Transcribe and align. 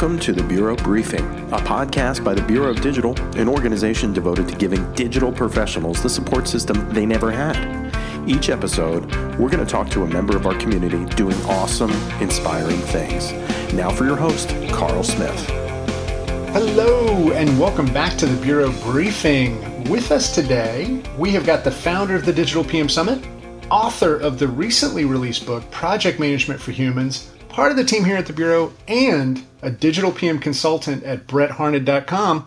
Welcome 0.00 0.20
to 0.20 0.32
the 0.32 0.44
Bureau 0.44 0.76
Briefing, 0.76 1.24
a 1.52 1.58
podcast 1.58 2.22
by 2.22 2.32
the 2.32 2.42
Bureau 2.42 2.70
of 2.70 2.80
Digital, 2.80 3.20
an 3.36 3.48
organization 3.48 4.12
devoted 4.12 4.46
to 4.46 4.54
giving 4.54 4.92
digital 4.92 5.32
professionals 5.32 6.00
the 6.00 6.08
support 6.08 6.46
system 6.46 6.88
they 6.90 7.04
never 7.04 7.32
had. 7.32 7.56
Each 8.24 8.48
episode, 8.48 9.06
we're 9.40 9.48
going 9.48 9.58
to 9.58 9.66
talk 9.66 9.90
to 9.90 10.04
a 10.04 10.06
member 10.06 10.36
of 10.36 10.46
our 10.46 10.54
community 10.54 11.04
doing 11.16 11.34
awesome, 11.46 11.90
inspiring 12.20 12.78
things. 12.78 13.32
Now 13.74 13.90
for 13.90 14.04
your 14.04 14.14
host, 14.14 14.50
Carl 14.70 15.02
Smith. 15.02 15.44
Hello, 16.50 17.32
and 17.32 17.58
welcome 17.58 17.92
back 17.92 18.16
to 18.18 18.26
the 18.26 18.40
Bureau 18.40 18.70
Briefing. 18.84 19.82
With 19.90 20.12
us 20.12 20.32
today, 20.32 21.02
we 21.18 21.32
have 21.32 21.44
got 21.44 21.64
the 21.64 21.72
founder 21.72 22.14
of 22.14 22.24
the 22.24 22.32
Digital 22.32 22.62
PM 22.62 22.88
Summit, 22.88 23.26
author 23.68 24.14
of 24.14 24.38
the 24.38 24.46
recently 24.46 25.04
released 25.04 25.44
book, 25.44 25.68
Project 25.72 26.20
Management 26.20 26.60
for 26.60 26.70
Humans, 26.70 27.32
part 27.58 27.72
of 27.72 27.76
the 27.76 27.82
team 27.82 28.04
here 28.04 28.16
at 28.16 28.26
the 28.26 28.32
Bureau, 28.32 28.72
and 28.86 29.44
a 29.62 29.68
digital 29.68 30.12
PM 30.12 30.38
consultant 30.38 31.02
at 31.02 31.26
BrettHarned.com, 31.26 32.44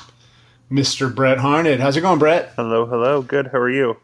Mr. 0.72 1.14
Brett 1.14 1.40
Harned. 1.40 1.82
How's 1.82 1.98
it 1.98 2.02
going, 2.02 2.18
Brett? 2.18 2.54
Hello, 2.56 2.86
hello. 2.86 3.22
Good. 3.22 3.48
How 3.48 3.58
are 3.58 3.70
you? 3.70 3.98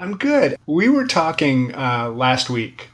I'm 0.00 0.16
good. 0.16 0.56
We 0.66 0.88
were 0.88 1.06
talking 1.06 1.72
uh, 1.76 2.10
last 2.10 2.50
week 2.50 2.88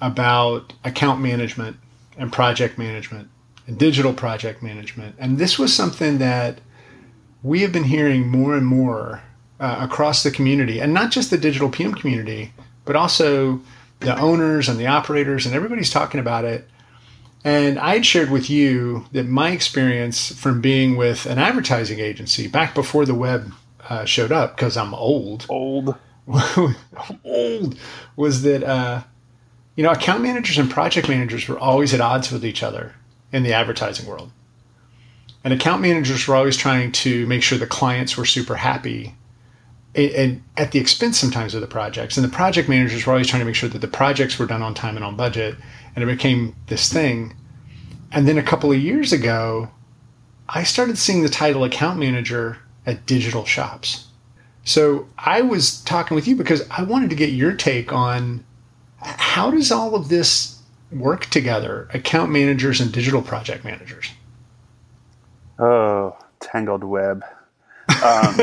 about 0.00 0.74
account 0.84 1.20
management 1.20 1.76
and 2.16 2.32
project 2.32 2.78
management 2.78 3.28
and 3.66 3.76
digital 3.76 4.12
project 4.12 4.62
management. 4.62 5.16
And 5.18 5.38
this 5.38 5.58
was 5.58 5.74
something 5.74 6.18
that 6.18 6.60
we 7.42 7.62
have 7.62 7.72
been 7.72 7.82
hearing 7.82 8.28
more 8.28 8.56
and 8.56 8.64
more 8.64 9.24
uh, 9.58 9.78
across 9.80 10.22
the 10.22 10.30
community, 10.30 10.80
and 10.80 10.94
not 10.94 11.10
just 11.10 11.30
the 11.30 11.36
digital 11.36 11.68
PM 11.68 11.94
community, 11.94 12.52
but 12.84 12.94
also 12.94 13.60
the 14.00 14.18
owners 14.18 14.68
and 14.68 14.78
the 14.78 14.86
operators, 14.86 15.46
and 15.46 15.54
everybody's 15.54 15.90
talking 15.90 16.20
about 16.20 16.44
it. 16.44 16.68
And 17.44 17.78
I 17.78 17.94
had 17.94 18.06
shared 18.06 18.30
with 18.30 18.50
you 18.50 19.06
that 19.12 19.26
my 19.26 19.50
experience 19.50 20.32
from 20.34 20.60
being 20.60 20.96
with 20.96 21.26
an 21.26 21.38
advertising 21.38 22.00
agency 22.00 22.48
back 22.48 22.74
before 22.74 23.06
the 23.06 23.14
web 23.14 23.52
uh, 23.88 24.04
showed 24.04 24.32
up, 24.32 24.56
because 24.56 24.76
I'm 24.76 24.94
old. 24.94 25.46
Old. 25.48 25.96
old 27.24 27.78
was 28.16 28.42
that 28.42 28.62
uh, 28.62 29.02
you 29.76 29.82
know 29.82 29.90
account 29.90 30.22
managers 30.22 30.58
and 30.58 30.70
project 30.70 31.08
managers 31.08 31.48
were 31.48 31.58
always 31.58 31.94
at 31.94 32.00
odds 32.00 32.30
with 32.30 32.44
each 32.44 32.62
other 32.62 32.94
in 33.32 33.44
the 33.44 33.54
advertising 33.54 34.06
world 34.06 34.30
and 35.44 35.54
account 35.54 35.82
managers 35.82 36.26
were 36.26 36.34
always 36.34 36.56
trying 36.56 36.92
to 36.92 37.26
make 37.26 37.42
sure 37.42 37.58
the 37.58 37.66
clients 37.66 38.16
were 38.16 38.24
super 38.26 38.56
happy 38.56 39.14
and 39.98 40.42
at 40.56 40.72
the 40.72 40.78
expense 40.78 41.18
sometimes 41.18 41.54
of 41.54 41.60
the 41.60 41.66
projects. 41.66 42.16
And 42.16 42.24
the 42.24 42.34
project 42.34 42.68
managers 42.68 43.06
were 43.06 43.12
always 43.12 43.26
trying 43.26 43.40
to 43.40 43.46
make 43.46 43.54
sure 43.54 43.68
that 43.68 43.80
the 43.80 43.88
projects 43.88 44.38
were 44.38 44.46
done 44.46 44.62
on 44.62 44.74
time 44.74 44.96
and 44.96 45.04
on 45.04 45.16
budget. 45.16 45.56
And 45.94 46.02
it 46.02 46.06
became 46.06 46.54
this 46.68 46.92
thing. 46.92 47.34
And 48.12 48.26
then 48.26 48.38
a 48.38 48.42
couple 48.42 48.70
of 48.70 48.78
years 48.78 49.12
ago, 49.12 49.70
I 50.48 50.62
started 50.62 50.96
seeing 50.96 51.22
the 51.22 51.28
title 51.28 51.64
account 51.64 51.98
manager 51.98 52.58
at 52.86 53.06
digital 53.06 53.44
shops. 53.44 54.06
So 54.64 55.08
I 55.18 55.42
was 55.42 55.82
talking 55.82 56.14
with 56.14 56.28
you 56.28 56.36
because 56.36 56.66
I 56.70 56.82
wanted 56.82 57.10
to 57.10 57.16
get 57.16 57.30
your 57.30 57.52
take 57.54 57.92
on 57.92 58.44
how 59.00 59.50
does 59.50 59.72
all 59.72 59.94
of 59.94 60.08
this 60.08 60.60
work 60.90 61.26
together, 61.26 61.88
account 61.92 62.30
managers 62.30 62.80
and 62.80 62.92
digital 62.92 63.22
project 63.22 63.64
managers? 63.64 64.10
Oh, 65.58 66.16
tangled 66.40 66.84
web. 66.84 67.24
Um, 68.02 68.40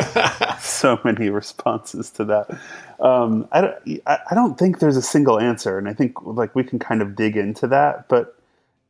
so 0.59 0.99
many 1.03 1.29
responses 1.29 2.09
to 2.11 2.25
that. 2.25 2.59
Um, 2.99 3.47
I, 3.51 3.61
don't, 3.61 4.01
I 4.07 4.35
don't 4.35 4.57
think 4.57 4.79
there's 4.79 4.97
a 4.97 5.01
single 5.01 5.39
answer, 5.39 5.77
and 5.77 5.87
I 5.87 5.93
think 5.93 6.21
like 6.25 6.55
we 6.55 6.63
can 6.63 6.79
kind 6.79 7.01
of 7.01 7.15
dig 7.15 7.37
into 7.37 7.67
that. 7.67 8.07
But 8.07 8.37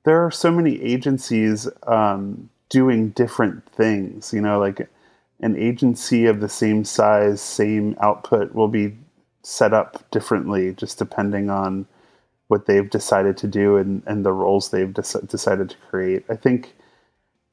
there 0.04 0.24
are 0.25 0.31
so 0.31 0.52
many 0.52 0.81
agencies 0.81 1.68
um, 1.88 2.50
doing 2.70 3.09
different 3.09 3.68
things. 3.72 4.34
You 4.34 4.42
know, 4.42 4.59
like 4.59 4.88
an 5.42 5.56
agency 5.58 6.25
of 6.25 6.40
the 6.40 6.50
same 6.50 6.84
size, 6.84 7.42
same 7.42 7.96
output 8.02 8.54
will 8.54 8.68
be 8.68 8.96
set 9.44 9.74
up 9.74 10.09
differently 10.09 10.74
just 10.74 10.98
depending 10.98 11.50
on 11.50 11.86
what 12.48 12.66
they've 12.66 12.90
decided 12.90 13.38
to 13.38 13.48
do 13.48 13.78
and, 13.78 14.04
and 14.06 14.25
the 14.25 14.31
roles 14.31 14.70
they've 14.70 14.94
de- 14.94 15.22
decided 15.28 15.70
to 15.70 15.78
create. 15.90 16.24
I 16.30 16.36
think 16.36 16.75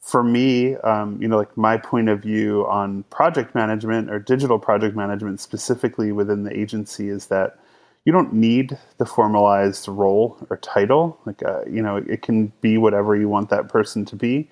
for 0.03 0.23
me, 0.25 0.77
um, 0.79 1.21
you 1.23 1.29
know, 1.29 1.39
like 1.39 1.57
my 1.57 1.77
point 1.79 2.09
of 2.09 2.21
view 2.23 2.67
on 2.69 3.05
project 3.05 3.55
management 3.55 4.11
or 4.11 4.19
digital 4.19 4.59
project 4.59 4.97
management 4.97 5.41
specifically 5.41 6.13
within 6.13 6.43
the 6.45 6.59
agency 6.59 7.09
is 7.09 7.29
that 7.29 7.59
you 8.05 8.13
don't 8.13 8.33
need 8.33 8.77
the 8.99 9.07
formalized 9.07 9.89
role 9.89 10.37
or 10.51 10.57
title. 10.59 11.19
Like, 11.25 11.43
uh, 11.45 11.63
you 11.71 11.81
know, 11.83 11.97
it 11.99 12.23
can 12.23 12.53
be 12.61 12.79
whatever 12.79 13.17
you 13.17 13.29
want 13.29 13.51
that 13.51 13.69
person 13.69 14.05
to 14.07 14.17
be, 14.17 14.51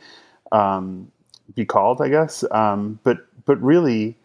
um, 0.52 1.10
be 1.54 1.64
called, 1.66 2.00
I 2.00 2.08
guess. 2.08 2.44
Um, 2.52 3.00
but 3.02 3.18
but 3.44 3.60
really, 3.60 4.16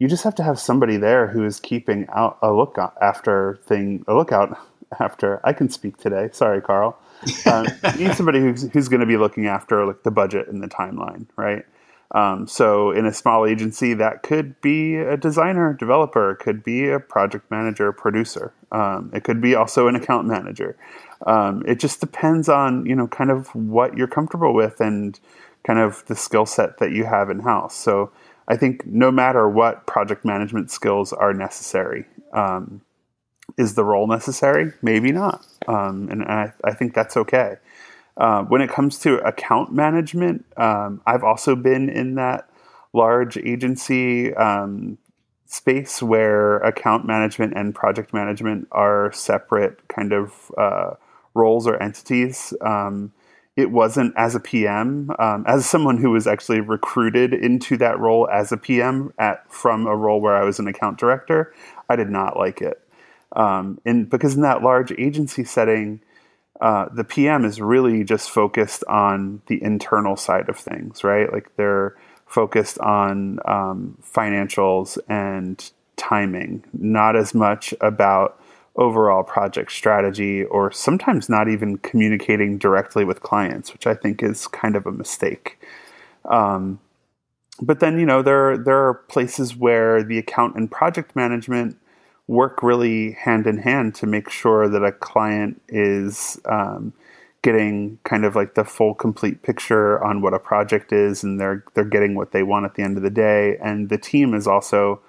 you 0.00 0.08
just 0.08 0.24
have 0.24 0.34
to 0.36 0.42
have 0.42 0.58
somebody 0.58 0.96
there 0.96 1.28
who 1.28 1.44
is 1.44 1.60
keeping 1.60 2.08
out 2.12 2.38
a 2.42 2.52
look 2.52 2.76
after 3.00 3.60
thing 3.66 4.04
a 4.08 4.14
lookout 4.14 4.58
after. 5.00 5.40
I 5.44 5.52
can 5.52 5.70
speak 5.70 5.96
today. 5.98 6.30
Sorry, 6.32 6.60
Carl 6.60 6.98
um, 7.46 7.66
you 7.98 8.08
need 8.08 8.16
somebody 8.16 8.40
who's, 8.40 8.68
who's 8.72 8.88
going 8.88 9.00
to 9.00 9.06
be 9.06 9.16
looking 9.16 9.46
after 9.46 9.84
like 9.86 10.02
the 10.02 10.10
budget 10.10 10.48
and 10.48 10.62
the 10.62 10.68
timeline, 10.68 11.26
right? 11.36 11.64
Um, 12.14 12.46
so 12.46 12.90
in 12.90 13.06
a 13.06 13.12
small 13.12 13.46
agency, 13.46 13.94
that 13.94 14.22
could 14.22 14.60
be 14.60 14.96
a 14.96 15.16
designer, 15.16 15.72
developer, 15.72 16.34
could 16.34 16.62
be 16.62 16.88
a 16.90 17.00
project 17.00 17.50
manager, 17.50 17.90
producer. 17.90 18.52
Um, 18.70 19.10
it 19.14 19.24
could 19.24 19.40
be 19.40 19.54
also 19.54 19.88
an 19.88 19.96
account 19.96 20.26
manager. 20.26 20.76
Um, 21.26 21.64
it 21.66 21.78
just 21.78 22.00
depends 22.00 22.48
on 22.48 22.84
you 22.84 22.94
know 22.94 23.06
kind 23.06 23.30
of 23.30 23.54
what 23.54 23.96
you're 23.96 24.08
comfortable 24.08 24.52
with 24.52 24.80
and 24.80 25.18
kind 25.64 25.78
of 25.78 26.04
the 26.06 26.16
skill 26.16 26.44
set 26.44 26.78
that 26.78 26.92
you 26.92 27.04
have 27.04 27.30
in 27.30 27.40
house. 27.40 27.74
So 27.74 28.12
I 28.48 28.56
think 28.56 28.84
no 28.86 29.10
matter 29.10 29.48
what 29.48 29.86
project 29.86 30.24
management 30.24 30.70
skills 30.70 31.12
are 31.12 31.32
necessary, 31.32 32.04
um, 32.32 32.82
is 33.58 33.74
the 33.74 33.84
role 33.84 34.06
necessary? 34.06 34.72
Maybe 34.82 35.12
not. 35.12 35.44
Um, 35.66 36.08
and 36.10 36.22
I, 36.24 36.52
I, 36.64 36.72
think 36.72 36.94
that's 36.94 37.16
okay. 37.16 37.56
Uh, 38.16 38.42
when 38.44 38.60
it 38.60 38.70
comes 38.70 38.98
to 39.00 39.18
account 39.18 39.72
management, 39.72 40.44
um, 40.56 41.02
I've 41.06 41.24
also 41.24 41.54
been 41.54 41.88
in 41.88 42.14
that 42.16 42.48
large 42.92 43.36
agency 43.38 44.34
um, 44.34 44.98
space 45.46 46.02
where 46.02 46.58
account 46.58 47.06
management 47.06 47.52
and 47.56 47.74
project 47.74 48.12
management 48.12 48.68
are 48.72 49.12
separate 49.12 49.86
kind 49.88 50.12
of 50.12 50.50
uh, 50.56 50.94
roles 51.34 51.66
or 51.66 51.80
entities. 51.82 52.54
Um, 52.60 53.12
it 53.54 53.70
wasn't 53.70 54.14
as 54.16 54.34
a 54.34 54.40
PM, 54.40 55.10
um, 55.18 55.44
as 55.46 55.66
someone 55.66 55.98
who 55.98 56.10
was 56.10 56.26
actually 56.26 56.60
recruited 56.60 57.34
into 57.34 57.76
that 57.76 57.98
role 57.98 58.26
as 58.32 58.50
a 58.50 58.56
PM 58.56 59.12
at 59.18 59.50
from 59.52 59.86
a 59.86 59.94
role 59.94 60.22
where 60.22 60.34
I 60.34 60.42
was 60.42 60.58
an 60.58 60.66
account 60.68 60.98
director. 60.98 61.54
I 61.88 61.96
did 61.96 62.08
not 62.08 62.38
like 62.38 62.62
it. 62.62 62.82
Um, 63.34 63.80
and 63.84 64.08
because 64.08 64.34
in 64.34 64.42
that 64.42 64.62
large 64.62 64.92
agency 64.92 65.44
setting, 65.44 66.00
uh, 66.60 66.88
the 66.94 67.04
PM 67.04 67.44
is 67.44 67.60
really 67.60 68.04
just 68.04 68.30
focused 68.30 68.84
on 68.84 69.42
the 69.46 69.62
internal 69.62 70.16
side 70.16 70.48
of 70.48 70.56
things, 70.56 71.02
right? 71.02 71.32
Like 71.32 71.56
they're 71.56 71.96
focused 72.26 72.78
on 72.78 73.38
um, 73.44 73.98
financials 74.02 74.98
and 75.08 75.70
timing, 75.96 76.64
not 76.72 77.16
as 77.16 77.34
much 77.34 77.74
about 77.80 78.40
overall 78.76 79.22
project 79.22 79.70
strategy 79.70 80.44
or 80.44 80.70
sometimes 80.72 81.28
not 81.28 81.48
even 81.48 81.76
communicating 81.78 82.56
directly 82.56 83.04
with 83.04 83.20
clients, 83.20 83.72
which 83.72 83.86
I 83.86 83.94
think 83.94 84.22
is 84.22 84.46
kind 84.46 84.76
of 84.76 84.86
a 84.86 84.92
mistake. 84.92 85.58
Um, 86.24 86.80
but 87.60 87.80
then, 87.80 87.98
you 87.98 88.06
know, 88.06 88.22
there, 88.22 88.56
there 88.56 88.78
are 88.86 88.94
places 88.94 89.54
where 89.54 90.02
the 90.02 90.18
account 90.18 90.56
and 90.56 90.70
project 90.70 91.14
management 91.14 91.76
work 92.28 92.62
really 92.62 93.12
hand 93.12 93.46
in 93.46 93.58
hand 93.58 93.94
to 93.96 94.06
make 94.06 94.30
sure 94.30 94.68
that 94.68 94.84
a 94.84 94.92
client 94.92 95.60
is 95.68 96.40
um, 96.46 96.92
getting 97.42 97.98
kind 98.04 98.24
of 98.24 98.36
like 98.36 98.54
the 98.54 98.64
full 98.64 98.94
complete 98.94 99.42
picture 99.42 100.02
on 100.02 100.22
what 100.22 100.32
a 100.32 100.38
project 100.38 100.92
is 100.92 101.24
and 101.24 101.40
they're 101.40 101.64
they're 101.74 101.84
getting 101.84 102.14
what 102.14 102.32
they 102.32 102.42
want 102.42 102.64
at 102.64 102.74
the 102.74 102.82
end 102.82 102.96
of 102.96 103.02
the 103.02 103.10
day. 103.10 103.56
And 103.62 103.88
the 103.88 103.98
team 103.98 104.34
is 104.34 104.46
also 104.46 105.00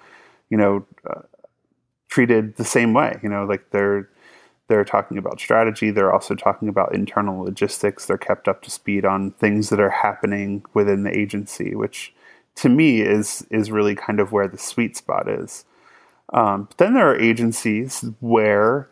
you 0.50 0.56
know 0.56 0.84
uh, 1.08 1.22
treated 2.08 2.56
the 2.56 2.64
same 2.64 2.92
way 2.92 3.18
you 3.22 3.28
know 3.28 3.44
like 3.44 3.70
they're 3.70 4.08
they're 4.66 4.84
talking 4.84 5.18
about 5.18 5.40
strategy. 5.40 5.90
They're 5.90 6.12
also 6.12 6.34
talking 6.34 6.68
about 6.68 6.94
internal 6.94 7.44
logistics. 7.44 8.06
They're 8.06 8.16
kept 8.16 8.48
up 8.48 8.62
to 8.62 8.70
speed 8.70 9.04
on 9.04 9.32
things 9.32 9.68
that 9.68 9.78
are 9.78 9.90
happening 9.90 10.64
within 10.72 11.04
the 11.04 11.16
agency 11.16 11.74
which 11.74 12.12
to 12.56 12.68
me 12.68 13.00
is 13.00 13.46
is 13.50 13.70
really 13.70 13.94
kind 13.94 14.20
of 14.20 14.32
where 14.32 14.48
the 14.48 14.58
sweet 14.58 14.96
spot 14.96 15.28
is 15.28 15.64
um, 16.32 16.64
but 16.64 16.78
then 16.78 16.94
there 16.94 17.10
are 17.10 17.18
agencies 17.18 18.04
where 18.20 18.88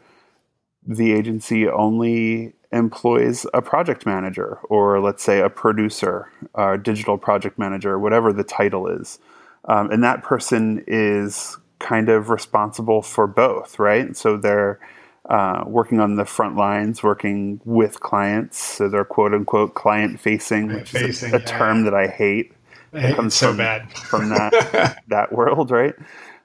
the 0.86 1.12
agency 1.12 1.68
only 1.68 2.54
employs 2.72 3.46
a 3.52 3.62
project 3.62 4.06
manager 4.06 4.58
or 4.68 5.00
let's 5.00 5.22
say 5.22 5.40
a 5.40 5.50
producer 5.50 6.30
or 6.54 6.76
digital 6.78 7.18
project 7.18 7.58
manager 7.58 7.98
whatever 7.98 8.32
the 8.32 8.44
title 8.44 8.88
is 8.88 9.18
um, 9.66 9.90
and 9.90 10.02
that 10.02 10.22
person 10.22 10.82
is 10.86 11.56
kind 11.78 12.08
of 12.08 12.30
responsible 12.30 13.02
for 13.02 13.26
both 13.26 13.78
right 13.78 14.16
so 14.16 14.36
they're 14.36 14.80
uh, 15.28 15.62
working 15.66 16.00
on 16.00 16.16
the 16.16 16.24
front 16.24 16.56
lines, 16.56 17.02
working 17.02 17.60
with 17.64 18.00
clients. 18.00 18.58
So 18.58 18.88
they're 18.88 19.04
quote 19.04 19.32
unquote 19.32 19.74
client 19.74 20.20
facing, 20.20 20.68
which 20.68 20.94
is 20.94 21.22
a, 21.22 21.36
a 21.36 21.40
term 21.40 21.84
that 21.84 21.94
I 21.94 22.08
hate. 22.08 22.52
It 22.92 23.16
comes 23.16 23.34
so 23.34 23.48
from, 23.48 23.56
bad 23.58 23.92
from 23.92 24.28
that 24.30 25.02
that 25.08 25.32
world, 25.32 25.70
right? 25.70 25.94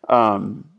Um, 0.08 0.70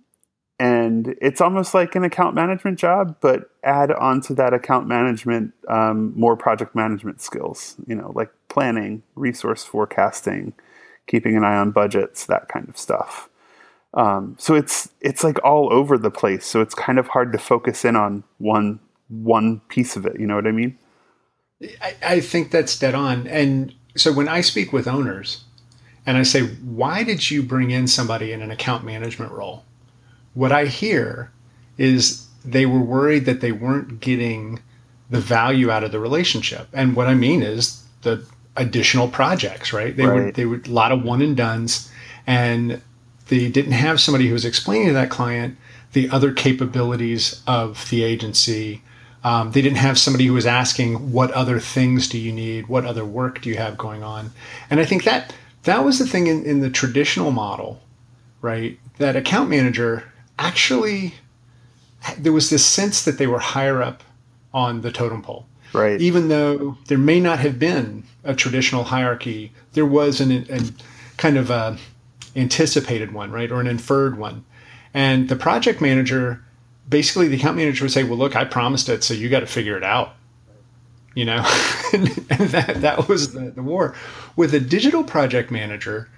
and 0.59 1.15
it's 1.21 1.41
almost 1.41 1.73
like 1.73 1.95
an 1.95 2.03
account 2.03 2.35
management 2.35 2.79
job, 2.79 3.17
but 3.21 3.51
add 3.63 3.93
onto 3.93 4.35
that 4.35 4.53
account 4.53 4.89
management 4.89 5.53
um, 5.69 6.13
more 6.19 6.37
project 6.37 6.75
management 6.75 7.21
skills. 7.21 7.77
You 7.87 7.95
know, 7.95 8.13
like 8.15 8.31
planning, 8.49 9.03
resource 9.15 9.65
forecasting, 9.65 10.53
keeping 11.07 11.37
an 11.37 11.45
eye 11.45 11.57
on 11.57 11.71
budgets, 11.71 12.27
that 12.27 12.49
kind 12.49 12.69
of 12.69 12.77
stuff. 12.77 13.29
Um, 13.95 14.37
so 14.39 14.55
it's 14.55 14.91
it's 15.01 15.23
like 15.23 15.43
all 15.45 15.73
over 15.73 15.97
the 15.97 16.11
place. 16.11 16.45
So 16.45 16.61
it's 16.61 16.75
kind 16.75 16.99
of 16.99 17.09
hard 17.09 17.33
to 17.33 17.39
focus 17.39 17.85
in 17.85 17.95
on 17.95 18.25
one 18.39 18.81
one 19.09 19.61
piece 19.69 19.97
of 19.97 20.07
it. 20.07 20.19
You 20.19 20.27
know 20.27 20.35
what 20.35 20.47
I 20.47 20.53
mean? 20.53 20.77
I, 21.81 21.97
I 22.03 22.21
think 22.21 22.51
that's 22.51 22.79
dead 22.79 22.95
on. 22.95 23.27
And 23.29 23.75
so 23.97 24.13
when 24.13 24.29
I 24.29 24.41
speak 24.41 24.73
with 24.73 24.87
owners, 24.87 25.45
and 26.05 26.17
I 26.17 26.25
say, 26.25 26.43
"Why 26.43 27.05
did 27.05 27.31
you 27.31 27.43
bring 27.45 27.71
in 27.71 27.87
somebody 27.87 28.33
in 28.33 28.43
an 28.43 28.51
account 28.51 28.85
management 28.85 29.31
role?" 29.33 29.65
What 30.35 30.53
I 30.53 30.67
hear 30.67 31.31
is 31.77 32.27
they 32.45 32.67
were 32.67 32.81
worried 32.81 33.25
that 33.27 33.41
they 33.41 33.53
weren't 33.53 34.01
getting 34.01 34.61
the 35.11 35.21
value 35.21 35.71
out 35.71 35.85
of 35.85 35.93
the 35.93 36.01
relationship. 36.01 36.69
And 36.73 36.95
what 36.95 37.07
I 37.07 37.15
mean 37.15 37.43
is 37.43 37.83
the 38.03 38.25
additional 38.57 39.09
projects, 39.09 39.73
right? 39.73 39.97
They 39.97 40.07
Right. 40.07 40.25
were 40.27 40.33
they 40.33 40.45
were 40.45 40.61
a 40.65 40.69
lot 40.69 40.93
of 40.93 41.03
one 41.03 41.23
and 41.23 41.37
dones, 41.37 41.89
and 42.27 42.81
they 43.29 43.49
didn't 43.49 43.73
have 43.73 44.01
somebody 44.01 44.27
who 44.27 44.33
was 44.33 44.45
explaining 44.45 44.89
to 44.89 44.95
that 44.95 45.11
client 45.11 45.57
the 45.93 46.11
other 46.11 46.33
capabilities 46.33 47.41
of 47.47 47.89
the 47.91 48.03
agency. 48.03 48.83
Um, 49.25 49.53
they 49.53 49.63
didn't 49.63 49.79
have 49.79 49.99
somebody 49.99 50.27
who 50.27 50.35
was 50.35 50.47
asking, 50.47 51.13
"What 51.13 51.31
other 51.33 51.59
things 51.59 52.09
do 52.09 52.19
you 52.19 52.33
need? 52.33 52.69
What 52.69 52.85
other 52.85 53.05
work 53.05 53.41
do 53.41 53.49
you 53.49 53.57
have 53.57 53.77
going 53.79 54.03
on?" 54.03 54.31
And 54.71 54.81
I 54.81 54.85
think 54.85 55.05
that 55.05 55.33
that 55.65 55.85
was 55.85 55.99
the 55.99 56.07
thing 56.07 56.27
in, 56.27 56.45
in 56.45 56.61
the 56.61 56.71
traditional 56.71 57.31
model, 57.31 57.81
right? 58.43 58.79
That 58.99 59.17
account 59.17 59.51
manager 59.51 60.05
actually 60.39 61.15
there 62.17 62.33
was 62.33 62.51
this 62.51 62.65
sense 62.65 63.05
that 63.05 63.19
they 63.19 63.27
were 63.27 63.41
higher 63.41 63.83
up 63.83 64.03
on 64.55 64.81
the 64.83 64.93
totem 64.93 65.23
pole 65.23 65.47
Right. 65.73 66.01
even 66.01 66.29
though 66.29 66.79
there 66.87 66.99
may 66.99 67.21
not 67.21 67.41
have 67.41 67.59
been 67.59 68.05
a 68.25 68.35
traditional 68.35 68.85
hierarchy, 68.85 69.53
there 69.73 69.85
was 69.85 70.21
an, 70.21 70.31
an 70.31 70.75
kind 71.19 71.37
of 71.37 71.51
a 71.51 71.77
anticipated 72.37 73.13
one, 73.13 73.31
right, 73.31 73.51
or 73.51 73.61
an 73.61 73.67
inferred 73.67 74.17
one. 74.19 74.45
And 74.95 75.29
the 75.29 75.37
project 75.37 75.81
manager, 75.81 76.43
basically, 76.89 77.29
the 77.29 77.37
account 77.37 77.57
manager 77.57 77.85
would 77.85 77.93
say, 77.93 78.03
"Well, 78.03 78.17
look, 78.17 78.35
I 78.35 78.45
promised 78.45 78.89
it, 78.89 79.05
so 79.05 79.13
you 79.13 79.29
got 79.29 79.41
to 79.41 79.47
figure 79.47 79.77
it 79.77 79.85
out." 79.85 80.15
You 81.15 81.27
know, 81.27 81.45
and 81.93 82.07
that 82.07 82.77
that 82.81 83.09
was 83.09 83.33
the, 83.33 83.51
the 83.51 83.63
war. 83.63 83.95
With 84.37 84.55
a 84.55 84.61
digital 84.61 85.05
project 85.05 85.51
manager, 85.51 86.09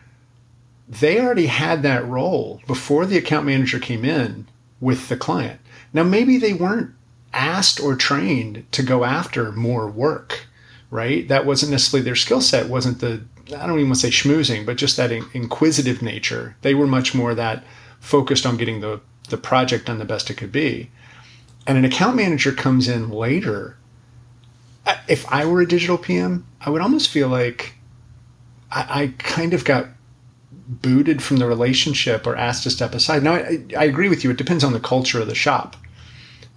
they 0.91 1.21
already 1.21 1.47
had 1.47 1.85
that 1.85 2.07
role 2.07 2.61
before 2.67 3.07
the 3.07 3.17
account 3.17 3.47
manager 3.47 3.79
came 3.79 4.05
in 4.05 4.49
with 4.81 5.09
the 5.09 5.17
client. 5.17 5.61
Now, 5.93 6.03
maybe 6.03 6.37
they 6.37 6.53
weren't 6.53 6.91
asked 7.33 7.79
or 7.79 7.95
trained 7.95 8.67
to 8.73 8.83
go 8.83 9.05
after 9.05 9.53
more 9.53 9.89
work, 9.89 10.47
right? 10.91 11.29
That 11.29 11.47
wasn't 11.47 11.71
necessarily 11.71 12.05
their 12.05 12.17
skill 12.17 12.41
set, 12.41 12.69
wasn't 12.69 12.99
the, 12.99 13.23
I 13.57 13.67
don't 13.67 13.79
even 13.79 13.89
want 13.89 14.01
to 14.01 14.11
say 14.11 14.29
schmoozing, 14.29 14.67
but 14.67 14.77
just 14.77 14.97
that 14.97 15.13
in- 15.13 15.27
inquisitive 15.33 16.03
nature. 16.03 16.57
They 16.63 16.75
were 16.75 16.89
much 16.89 17.15
more 17.15 17.37
that 17.37 17.63
focused 18.01 18.45
on 18.45 18.57
getting 18.57 18.81
the, 18.81 19.01
the 19.29 19.37
project 19.37 19.87
done 19.87 19.99
the 19.99 20.05
best 20.05 20.29
it 20.29 20.35
could 20.35 20.51
be. 20.51 20.91
And 21.69 21.79
an 21.79 21.85
account 21.85 22.17
manager 22.17 22.51
comes 22.51 22.89
in 22.89 23.11
later. 23.11 23.77
If 25.07 25.31
I 25.33 25.45
were 25.45 25.61
a 25.61 25.69
digital 25.69 25.99
PM, 25.99 26.47
I 26.61 26.71
would 26.71 26.83
almost 26.83 27.11
feel 27.11 27.29
like 27.29 27.75
I, 28.73 29.03
I 29.03 29.15
kind 29.19 29.55
of 29.55 29.65
got 29.65 29.87
booted 30.52 31.23
from 31.23 31.38
the 31.38 31.47
relationship 31.47 32.26
or 32.26 32.37
asked 32.37 32.62
to 32.64 32.70
step 32.70 32.94
aside. 32.94 33.23
Now, 33.23 33.35
I, 33.35 33.64
I 33.76 33.85
agree 33.85 34.08
with 34.08 34.25
you. 34.25 34.31
It 34.31 34.37
depends 34.37 34.64
on 34.64 34.73
the 34.73 34.81
culture 34.81 35.20
of 35.20 35.26
the 35.26 35.35
shop 35.35 35.76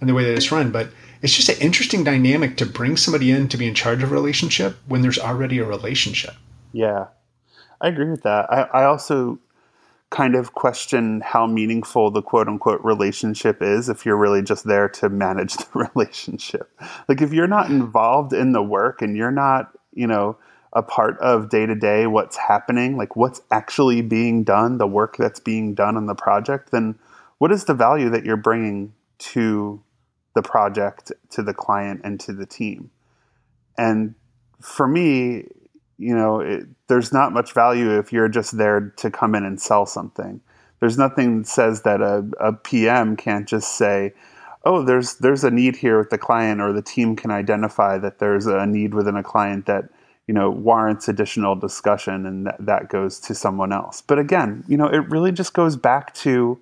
and 0.00 0.08
the 0.08 0.14
way 0.14 0.24
that 0.24 0.36
it's 0.36 0.52
run, 0.52 0.70
but 0.70 0.88
it's 1.22 1.34
just 1.34 1.48
an 1.48 1.58
interesting 1.60 2.04
dynamic 2.04 2.56
to 2.58 2.66
bring 2.66 2.96
somebody 2.96 3.30
in 3.30 3.48
to 3.48 3.56
be 3.56 3.66
in 3.66 3.74
charge 3.74 4.02
of 4.02 4.10
a 4.10 4.14
relationship 4.14 4.76
when 4.86 5.02
there's 5.02 5.18
already 5.18 5.58
a 5.58 5.64
relationship. 5.64 6.34
Yeah, 6.72 7.06
I 7.80 7.88
agree 7.88 8.10
with 8.10 8.22
that. 8.22 8.52
I, 8.52 8.62
I 8.62 8.84
also 8.84 9.38
kind 10.10 10.36
of 10.36 10.54
question 10.54 11.20
how 11.22 11.46
meaningful 11.46 12.10
the 12.10 12.22
quote 12.22 12.46
unquote 12.46 12.84
relationship 12.84 13.60
is 13.60 13.88
if 13.88 14.06
you're 14.06 14.16
really 14.16 14.42
just 14.42 14.64
there 14.64 14.88
to 14.88 15.08
manage 15.08 15.54
the 15.56 15.90
relationship. 15.94 16.70
Like 17.08 17.20
if 17.20 17.32
you're 17.32 17.48
not 17.48 17.70
involved 17.70 18.32
in 18.32 18.52
the 18.52 18.62
work 18.62 19.02
and 19.02 19.16
you're 19.16 19.32
not, 19.32 19.76
you 19.92 20.06
know, 20.06 20.36
a 20.74 20.82
part 20.82 21.18
of 21.18 21.48
day 21.48 21.66
to 21.66 21.74
day 21.74 22.06
what's 22.06 22.36
happening, 22.36 22.96
like 22.96 23.14
what's 23.14 23.40
actually 23.50 24.02
being 24.02 24.42
done, 24.42 24.78
the 24.78 24.86
work 24.86 25.16
that's 25.16 25.40
being 25.40 25.74
done 25.74 25.96
on 25.96 26.06
the 26.06 26.14
project, 26.14 26.72
then 26.72 26.98
what 27.38 27.52
is 27.52 27.64
the 27.64 27.74
value 27.74 28.10
that 28.10 28.24
you're 28.24 28.36
bringing 28.36 28.92
to 29.18 29.80
the 30.34 30.42
project, 30.42 31.12
to 31.30 31.42
the 31.42 31.54
client, 31.54 32.00
and 32.02 32.18
to 32.20 32.32
the 32.32 32.46
team? 32.46 32.90
And 33.78 34.14
for 34.60 34.88
me, 34.88 35.46
you 35.98 36.14
know, 36.14 36.40
it, 36.40 36.64
there's 36.88 37.12
not 37.12 37.32
much 37.32 37.52
value 37.52 37.96
if 37.96 38.12
you're 38.12 38.28
just 38.28 38.58
there 38.58 38.92
to 38.96 39.10
come 39.10 39.34
in 39.34 39.44
and 39.44 39.60
sell 39.60 39.86
something. 39.86 40.40
There's 40.80 40.98
nothing 40.98 41.38
that 41.38 41.46
says 41.46 41.82
that 41.82 42.00
a, 42.00 42.26
a 42.40 42.52
PM 42.52 43.16
can't 43.16 43.46
just 43.48 43.78
say, 43.78 44.12
"Oh, 44.64 44.82
there's 44.82 45.14
there's 45.16 45.44
a 45.44 45.50
need 45.50 45.76
here 45.76 45.98
with 45.98 46.10
the 46.10 46.18
client," 46.18 46.60
or 46.60 46.72
the 46.72 46.82
team 46.82 47.14
can 47.14 47.30
identify 47.30 47.96
that 47.98 48.18
there's 48.18 48.46
a 48.46 48.66
need 48.66 48.92
within 48.92 49.16
a 49.16 49.22
client 49.22 49.66
that 49.66 49.88
you 50.26 50.34
know 50.34 50.50
warrants 50.50 51.08
additional 51.08 51.54
discussion, 51.54 52.26
and 52.26 52.46
that, 52.46 52.56
that 52.60 52.88
goes 52.88 53.20
to 53.20 53.34
someone 53.34 53.72
else. 53.72 54.02
But 54.02 54.18
again, 54.18 54.64
you 54.66 54.76
know, 54.76 54.86
it 54.86 55.08
really 55.10 55.32
just 55.32 55.54
goes 55.54 55.76
back 55.76 56.14
to 56.14 56.58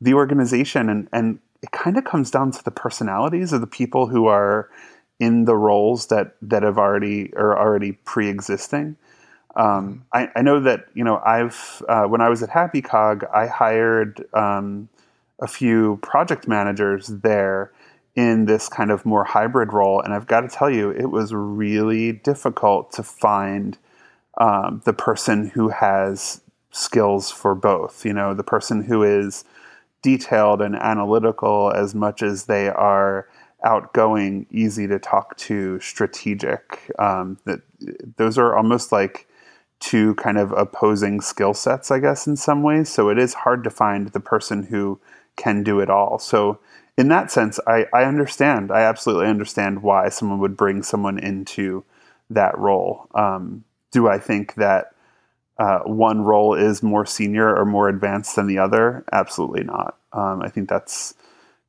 the 0.00 0.14
organization, 0.14 0.88
and 0.88 1.08
and 1.12 1.38
it 1.62 1.70
kind 1.72 1.96
of 1.96 2.04
comes 2.04 2.30
down 2.30 2.50
to 2.52 2.64
the 2.64 2.70
personalities 2.70 3.52
of 3.52 3.60
the 3.60 3.66
people 3.66 4.06
who 4.06 4.26
are 4.26 4.68
in 5.18 5.44
the 5.44 5.56
roles 5.56 6.06
that 6.08 6.36
that 6.42 6.62
have 6.62 6.78
already 6.78 7.32
are 7.34 7.58
already 7.58 7.92
pre-existing. 7.92 8.96
Um, 9.54 10.06
I, 10.12 10.28
I 10.34 10.42
know 10.42 10.60
that 10.60 10.86
you 10.94 11.04
know 11.04 11.20
I've 11.24 11.82
uh, 11.88 12.04
when 12.04 12.20
I 12.20 12.28
was 12.28 12.42
at 12.42 12.48
Happy 12.48 12.82
Cog, 12.82 13.24
I 13.34 13.46
hired 13.46 14.24
um, 14.32 14.88
a 15.40 15.48
few 15.48 15.98
project 16.02 16.46
managers 16.46 17.08
there 17.08 17.72
in 18.14 18.44
this 18.44 18.68
kind 18.68 18.90
of 18.90 19.06
more 19.06 19.24
hybrid 19.24 19.72
role, 19.72 20.00
and 20.00 20.12
I've 20.12 20.26
got 20.26 20.40
to 20.42 20.48
tell 20.48 20.70
you, 20.70 20.90
it 20.90 21.10
was 21.10 21.32
really 21.32 22.12
difficult 22.12 22.92
to 22.92 23.02
find 23.02 23.78
um, 24.38 24.82
the 24.84 24.92
person 24.92 25.48
who 25.48 25.70
has 25.70 26.42
skills 26.70 27.30
for 27.30 27.54
both. 27.54 28.04
You 28.04 28.12
know, 28.12 28.34
the 28.34 28.44
person 28.44 28.84
who 28.84 29.02
is 29.02 29.44
detailed 30.02 30.60
and 30.60 30.74
analytical 30.76 31.72
as 31.74 31.94
much 31.94 32.22
as 32.22 32.44
they 32.44 32.68
are 32.68 33.28
outgoing, 33.64 34.46
easy 34.50 34.86
to 34.88 34.98
talk 34.98 35.36
to, 35.36 35.78
strategic. 35.80 36.90
Um, 36.98 37.38
that 37.44 37.60
those 38.16 38.36
are 38.36 38.56
almost 38.56 38.92
like 38.92 39.28
two 39.80 40.14
kind 40.16 40.38
of 40.38 40.52
opposing 40.52 41.20
skill 41.20 41.54
sets, 41.54 41.90
I 41.90 41.98
guess, 41.98 42.26
in 42.26 42.36
some 42.36 42.62
ways. 42.62 42.88
So 42.88 43.08
it 43.08 43.18
is 43.18 43.34
hard 43.34 43.64
to 43.64 43.70
find 43.70 44.08
the 44.08 44.20
person 44.20 44.64
who 44.64 45.00
can 45.36 45.62
do 45.62 45.80
it 45.80 45.90
all. 45.90 46.18
So 46.18 46.58
in 47.02 47.08
that 47.08 47.32
sense, 47.32 47.58
I, 47.66 47.86
I 47.92 48.04
understand. 48.04 48.70
I 48.70 48.82
absolutely 48.82 49.26
understand 49.26 49.82
why 49.82 50.08
someone 50.08 50.38
would 50.38 50.56
bring 50.56 50.84
someone 50.84 51.18
into 51.18 51.84
that 52.30 52.56
role. 52.56 53.08
Um, 53.16 53.64
do 53.90 54.06
I 54.06 54.20
think 54.20 54.54
that 54.54 54.94
uh, 55.58 55.80
one 55.80 56.20
role 56.20 56.54
is 56.54 56.80
more 56.80 57.04
senior 57.04 57.56
or 57.56 57.64
more 57.64 57.88
advanced 57.88 58.36
than 58.36 58.46
the 58.46 58.58
other? 58.58 59.04
Absolutely 59.10 59.64
not. 59.64 59.98
Um, 60.12 60.42
I 60.42 60.48
think 60.48 60.68
that's 60.68 61.14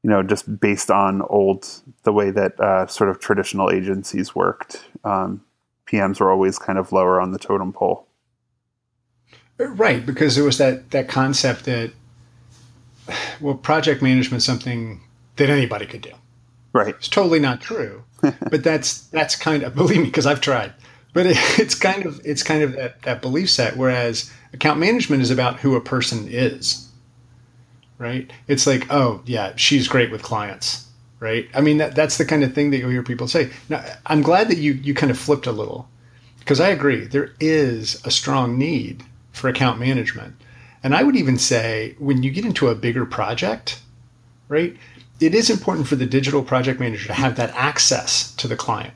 you 0.04 0.12
know 0.12 0.22
just 0.22 0.60
based 0.60 0.92
on 0.92 1.24
old 1.24 1.68
the 2.04 2.14
way 2.14 2.30
that 2.30 2.60
uh, 2.60 2.86
sort 2.86 3.10
of 3.10 3.20
traditional 3.20 3.72
agencies 3.72 4.36
worked. 4.36 4.84
Um, 5.04 5.44
PMs 5.88 6.20
were 6.20 6.32
always 6.32 6.60
kind 6.60 6.78
of 6.78 6.92
lower 6.92 7.20
on 7.20 7.32
the 7.32 7.40
totem 7.40 7.74
pole. 7.74 8.06
Right, 9.58 10.06
because 10.06 10.36
there 10.36 10.46
was 10.46 10.60
that 10.60 10.92
that 10.92 11.08
concept 11.08 11.66
that 11.66 11.92
well, 13.42 13.56
project 13.56 14.04
management 14.04 14.44
something 14.44 15.02
that 15.38 15.50
anybody 15.50 15.86
could 15.86 16.02
do. 16.02 16.12
Right. 16.74 16.96
It's 16.96 17.08
totally 17.08 17.40
not 17.40 17.62
true, 17.62 18.04
but 18.22 18.64
that's 18.64 19.02
that's 19.08 19.36
kind 19.36 19.64
of 19.64 19.76
believe 19.76 20.00
me 20.00 20.06
because 20.06 20.26
I've 20.26 20.42
tried. 20.42 20.74
But 21.14 21.28
it, 21.28 21.38
it's 21.60 21.76
kind 21.76 22.06
of 22.06 22.20
it's 22.26 22.44
kind 22.44 22.64
of 22.64 22.74
that 22.74 23.02
that 23.04 23.22
belief 23.22 23.50
set. 23.50 23.78
Whereas 23.78 24.32
account 24.54 24.80
management 24.80 25.22
is 25.22 25.32
about 25.32 25.60
who 25.60 25.76
a 25.76 25.82
person 25.82 26.28
is. 26.30 26.90
Right. 28.00 28.32
It's 28.48 28.66
like 28.66 28.92
oh 28.92 29.22
yeah, 29.26 29.54
she's 29.56 29.88
great 29.88 30.12
with 30.12 30.24
clients. 30.24 30.88
Right. 31.20 31.48
I 31.54 31.62
mean 31.62 31.78
that 31.78 31.96
that's 31.96 32.18
the 32.18 32.26
kind 32.26 32.44
of 32.44 32.54
thing 32.54 32.72
that 32.72 32.80
you'll 32.80 32.90
hear 32.90 33.04
people 33.04 33.28
say. 33.28 33.52
Now 33.70 33.84
I'm 34.08 34.22
glad 34.22 34.50
that 34.50 34.58
you 34.58 34.74
you 34.74 34.94
kind 34.94 35.12
of 35.12 35.18
flipped 35.18 35.48
a 35.48 35.52
little 35.52 35.88
because 36.40 36.60
I 36.60 36.70
agree 36.70 37.06
there 37.06 37.34
is 37.40 38.02
a 38.04 38.12
strong 38.12 38.58
need 38.58 39.04
for 39.32 39.48
account 39.48 39.80
management. 39.80 40.36
And 40.84 40.94
I 40.94 41.04
would 41.04 41.16
even 41.16 41.38
say 41.38 41.96
when 41.98 42.24
you 42.24 42.32
get 42.32 42.46
into 42.46 42.68
a 42.68 42.76
bigger 42.76 43.06
project, 43.06 43.80
right? 44.50 44.76
It 45.26 45.36
is 45.36 45.50
important 45.50 45.88
for 45.88 45.96
the 45.96 46.06
digital 46.06 46.44
project 46.44 46.80
manager 46.80 47.08
to 47.08 47.14
have 47.14 47.36
that 47.36 47.54
access 47.56 48.34
to 48.36 48.48
the 48.48 48.56
client. 48.56 48.94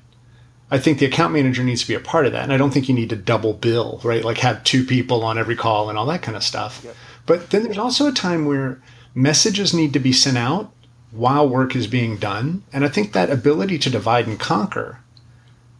I 0.69 0.77
think 0.77 0.99
the 0.99 1.05
account 1.05 1.33
manager 1.33 1.63
needs 1.63 1.81
to 1.81 1.87
be 1.87 1.93
a 1.93 1.99
part 1.99 2.25
of 2.25 2.33
that. 2.33 2.43
And 2.43 2.51
I 2.51 2.57
don't 2.57 2.71
think 2.71 2.89
you 2.89 2.95
need 2.95 3.09
to 3.11 3.15
double 3.15 3.53
bill, 3.53 4.01
right? 4.03 4.23
Like 4.23 4.39
have 4.39 4.63
two 4.63 4.83
people 4.83 5.23
on 5.23 5.37
every 5.37 5.55
call 5.55 5.89
and 5.89 5.97
all 5.97 6.05
that 6.07 6.21
kind 6.21 6.35
of 6.35 6.43
stuff. 6.43 6.81
Yep. 6.83 6.95
But 7.25 7.49
then 7.51 7.63
there's 7.63 7.77
also 7.77 8.07
a 8.07 8.11
time 8.11 8.45
where 8.45 8.81
messages 9.15 9.73
need 9.73 9.93
to 9.93 9.99
be 9.99 10.11
sent 10.11 10.37
out 10.37 10.71
while 11.11 11.47
work 11.47 11.75
is 11.75 11.87
being 11.87 12.17
done. 12.17 12.63
And 12.73 12.83
I 12.83 12.89
think 12.89 13.13
that 13.13 13.29
ability 13.29 13.77
to 13.79 13.89
divide 13.89 14.27
and 14.27 14.39
conquer 14.39 14.99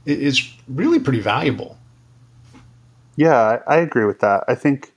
is 0.05 0.53
really 0.69 0.99
pretty 0.99 1.19
valuable. 1.19 1.77
Yeah, 3.17 3.61
I 3.67 3.77
agree 3.77 4.05
with 4.05 4.19
that. 4.19 4.45
I 4.47 4.55
think, 4.55 4.93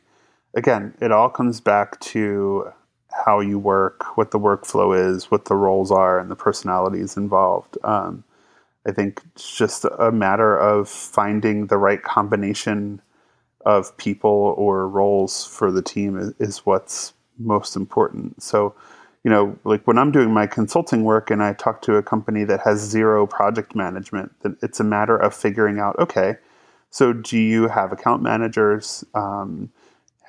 again, 0.54 0.94
it 1.00 1.10
all 1.10 1.30
comes 1.30 1.60
back 1.60 1.98
to 2.00 2.72
how 3.12 3.40
you 3.40 3.58
work, 3.58 4.16
what 4.16 4.30
the 4.30 4.38
workflow 4.38 4.96
is, 4.96 5.30
what 5.30 5.46
the 5.46 5.54
roles 5.54 5.90
are, 5.90 6.18
and 6.18 6.30
the 6.30 6.36
personalities 6.36 7.16
involved. 7.16 7.76
Um, 7.84 8.24
I 8.86 8.92
think 8.92 9.22
it's 9.34 9.56
just 9.56 9.84
a 9.98 10.10
matter 10.10 10.56
of 10.56 10.88
finding 10.88 11.66
the 11.66 11.76
right 11.76 12.02
combination 12.02 13.02
of 13.66 13.96
people 13.98 14.54
or 14.56 14.88
roles 14.88 15.44
for 15.44 15.70
the 15.70 15.82
team 15.82 16.18
is, 16.18 16.32
is 16.38 16.58
what's 16.64 17.12
most 17.38 17.76
important. 17.76 18.42
So, 18.42 18.74
you 19.22 19.30
know, 19.30 19.58
like 19.64 19.86
when 19.86 19.98
I'm 19.98 20.12
doing 20.12 20.32
my 20.32 20.46
consulting 20.46 21.04
work 21.04 21.30
and 21.30 21.42
I 21.42 21.52
talk 21.52 21.82
to 21.82 21.96
a 21.96 22.02
company 22.02 22.44
that 22.44 22.60
has 22.60 22.80
zero 22.80 23.26
project 23.26 23.74
management, 23.74 24.32
then 24.42 24.56
it's 24.62 24.80
a 24.80 24.84
matter 24.84 25.16
of 25.16 25.34
figuring 25.34 25.78
out, 25.78 25.98
okay, 25.98 26.36
so 26.90 27.12
do 27.12 27.38
you 27.38 27.68
have 27.68 27.92
account 27.92 28.22
managers? 28.22 29.04
Um, 29.14 29.70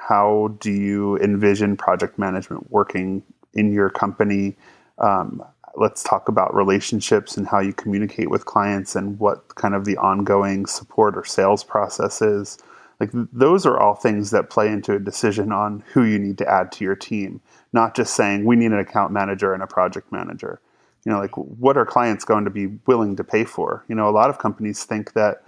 how 0.07 0.55
do 0.59 0.71
you 0.71 1.17
envision 1.17 1.77
project 1.77 2.17
management 2.17 2.71
working 2.71 3.21
in 3.53 3.71
your 3.71 3.89
company? 3.89 4.55
Um, 4.97 5.43
let's 5.75 6.03
talk 6.03 6.27
about 6.27 6.53
relationships 6.55 7.37
and 7.37 7.47
how 7.47 7.59
you 7.59 7.71
communicate 7.71 8.29
with 8.29 8.45
clients 8.45 8.95
and 8.95 9.19
what 9.19 9.55
kind 9.55 9.75
of 9.75 9.85
the 9.85 9.97
ongoing 9.97 10.65
support 10.65 11.15
or 11.15 11.23
sales 11.23 11.63
process 11.63 12.21
is. 12.21 12.57
Like 12.99 13.11
those 13.13 13.65
are 13.65 13.79
all 13.79 13.95
things 13.95 14.31
that 14.31 14.49
play 14.49 14.67
into 14.67 14.95
a 14.95 14.99
decision 14.99 15.51
on 15.51 15.83
who 15.93 16.03
you 16.03 16.19
need 16.19 16.37
to 16.39 16.49
add 16.49 16.71
to 16.73 16.83
your 16.83 16.95
team, 16.95 17.41
not 17.71 17.95
just 17.95 18.15
saying 18.15 18.45
we 18.45 18.55
need 18.55 18.71
an 18.71 18.79
account 18.79 19.11
manager 19.11 19.53
and 19.53 19.63
a 19.63 19.67
project 19.67 20.11
manager. 20.11 20.59
You 21.05 21.11
know, 21.11 21.19
like 21.19 21.35
what 21.35 21.77
are 21.77 21.85
clients 21.85 22.25
going 22.25 22.45
to 22.45 22.51
be 22.51 22.67
willing 22.85 23.15
to 23.15 23.23
pay 23.23 23.43
for? 23.43 23.85
You 23.87 23.95
know, 23.95 24.09
a 24.09 24.11
lot 24.11 24.29
of 24.29 24.39
companies 24.39 24.83
think 24.83 25.13
that, 25.13 25.43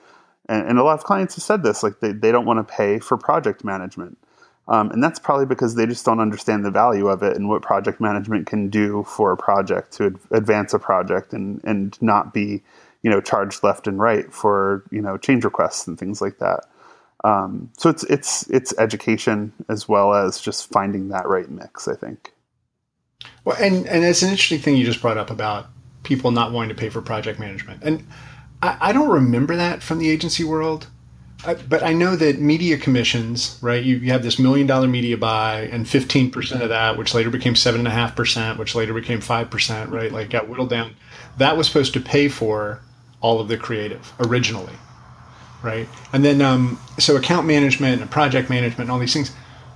and, 0.48 0.68
and 0.68 0.80
a 0.80 0.84
lot 0.84 0.98
of 0.98 1.04
clients 1.04 1.36
have 1.36 1.44
said 1.44 1.64
this, 1.64 1.84
like 1.84 2.00
they, 2.00 2.12
they 2.12 2.32
don't 2.32 2.46
want 2.46 2.66
to 2.68 2.74
pay 2.74 3.00
for 3.00 3.18
project 3.18 3.64
management. 3.64 4.18
Um, 4.68 4.92
and 4.92 5.04
that's 5.04 5.20
probably 5.20 5.46
because 5.46 5.76
they 5.76 5.86
just 5.86 6.06
don't 6.06 6.22
understand 6.22 6.64
the 6.64 6.72
value 6.72 7.08
of 7.08 7.22
it 7.22 7.36
and 7.36 7.50
what 7.50 7.62
project 7.62 8.00
management 8.00 8.48
can 8.48 8.70
do 8.70 9.04
for 9.04 9.32
a 9.32 9.38
project 9.38 9.92
to 9.94 10.06
ad- 10.06 10.20
advance 10.32 10.74
a 10.74 10.80
project 10.80 11.34
and, 11.34 11.62
and 11.66 12.02
not 12.02 12.34
be, 12.34 12.64
you 13.02 13.10
know, 13.10 13.20
charged 13.20 13.62
left 13.62 13.88
and 13.88 14.00
right 14.00 14.32
for, 14.34 14.84
you 14.90 15.02
know, 15.02 15.18
change 15.18 15.44
requests 15.44 15.86
and 15.86 16.00
things 16.00 16.22
like 16.22 16.40
that. 16.40 16.62
Um, 17.26 17.72
so 17.78 17.90
it's, 17.90 18.04
it's, 18.06 18.50
it's 18.50 18.74
education 18.78 19.52
as 19.70 19.90
well 19.90 20.14
as 20.14 20.40
just 20.40 20.72
finding 20.72 21.10
that 21.10 21.28
right 21.28 21.50
mix, 21.50 21.88
I 21.88 21.96
think. 21.96 22.34
Well, 23.44 23.58
and, 23.60 23.86
and 23.88 24.04
it's 24.04 24.22
an 24.22 24.30
interesting 24.30 24.60
thing 24.60 24.78
you 24.78 24.86
just 24.86 25.02
brought 25.02 25.18
up 25.18 25.30
about 25.30 25.68
people 26.04 26.32
not 26.32 26.52
wanting 26.52 26.70
to 26.70 26.76
pay 26.76 26.90
for 26.90 27.02
project 27.02 27.40
management. 27.40 27.84
And 27.84 28.08
I, 28.62 28.78
I 28.80 28.94
don't 28.94 29.10
remember 29.10 29.56
that 29.58 29.84
from 29.84 30.00
the 30.00 30.10
agency 30.10 30.44
world 30.46 30.88
but 31.68 31.84
I 31.84 31.94
know 31.94 32.16
that 32.16 32.40
media 32.40 32.78
commissions, 32.78 33.60
right? 33.62 33.84
You, 33.84 33.98
you 33.98 34.12
have 34.12 34.24
this 34.24 34.40
million 34.40 34.66
dollar 34.68 34.88
media 34.88 35.18
buy, 35.18 35.70
and 35.72 35.88
fifteen 35.88 36.32
percent 36.32 36.64
of 36.64 36.70
that, 36.70 36.98
which 36.98 37.14
later 37.14 37.30
became 37.30 37.56
seven 37.56 37.82
and 37.82 37.88
a 37.88 37.92
half 37.92 38.16
percent, 38.16 38.58
which 38.58 38.76
later 38.76 38.94
became 38.94 39.20
five 39.22 39.50
percent, 39.50 39.90
right? 39.90 40.12
Like 40.12 40.30
got 40.30 40.48
whittled 40.48 40.70
down. 40.70 40.96
That 41.38 41.58
was 41.58 41.68
supposed 41.68 41.94
to 41.94 42.00
pay 42.00 42.30
for 42.30 42.82
all 43.22 43.40
of 43.40 43.48
the 43.48 43.58
creative 43.58 44.14
originally, 44.20 44.74
right? 45.62 45.88
And 46.14 46.24
then 46.24 46.42
um, 46.42 46.80
so 46.98 47.16
account 47.16 47.48
management 47.48 48.02
and 48.02 48.10
project 48.10 48.50
management 48.50 48.82
and 48.82 48.92
all 48.92 49.00
these 49.00 49.14
things. 49.14 49.32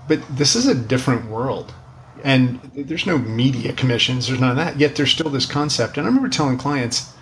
But 0.07 0.21
this 0.29 0.55
is 0.55 0.67
a 0.67 0.75
different 0.75 1.25
world, 1.25 1.73
and 2.23 2.61
there's 2.75 3.05
no 3.05 3.17
media 3.17 3.73
commissions. 3.73 4.27
There's 4.27 4.39
none 4.39 4.51
of 4.51 4.57
that. 4.57 4.79
Yet 4.79 4.95
there's 4.95 5.11
still 5.11 5.29
this 5.29 5.45
concept. 5.45 5.97
And 5.97 6.05
I 6.05 6.07
remember 6.07 6.29
telling 6.29 6.57
clients 6.57 7.13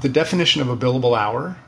the 0.00 0.08
definition 0.08 0.62
of 0.62 0.70
a 0.70 0.76
billable 0.76 1.18
hour 1.18 1.58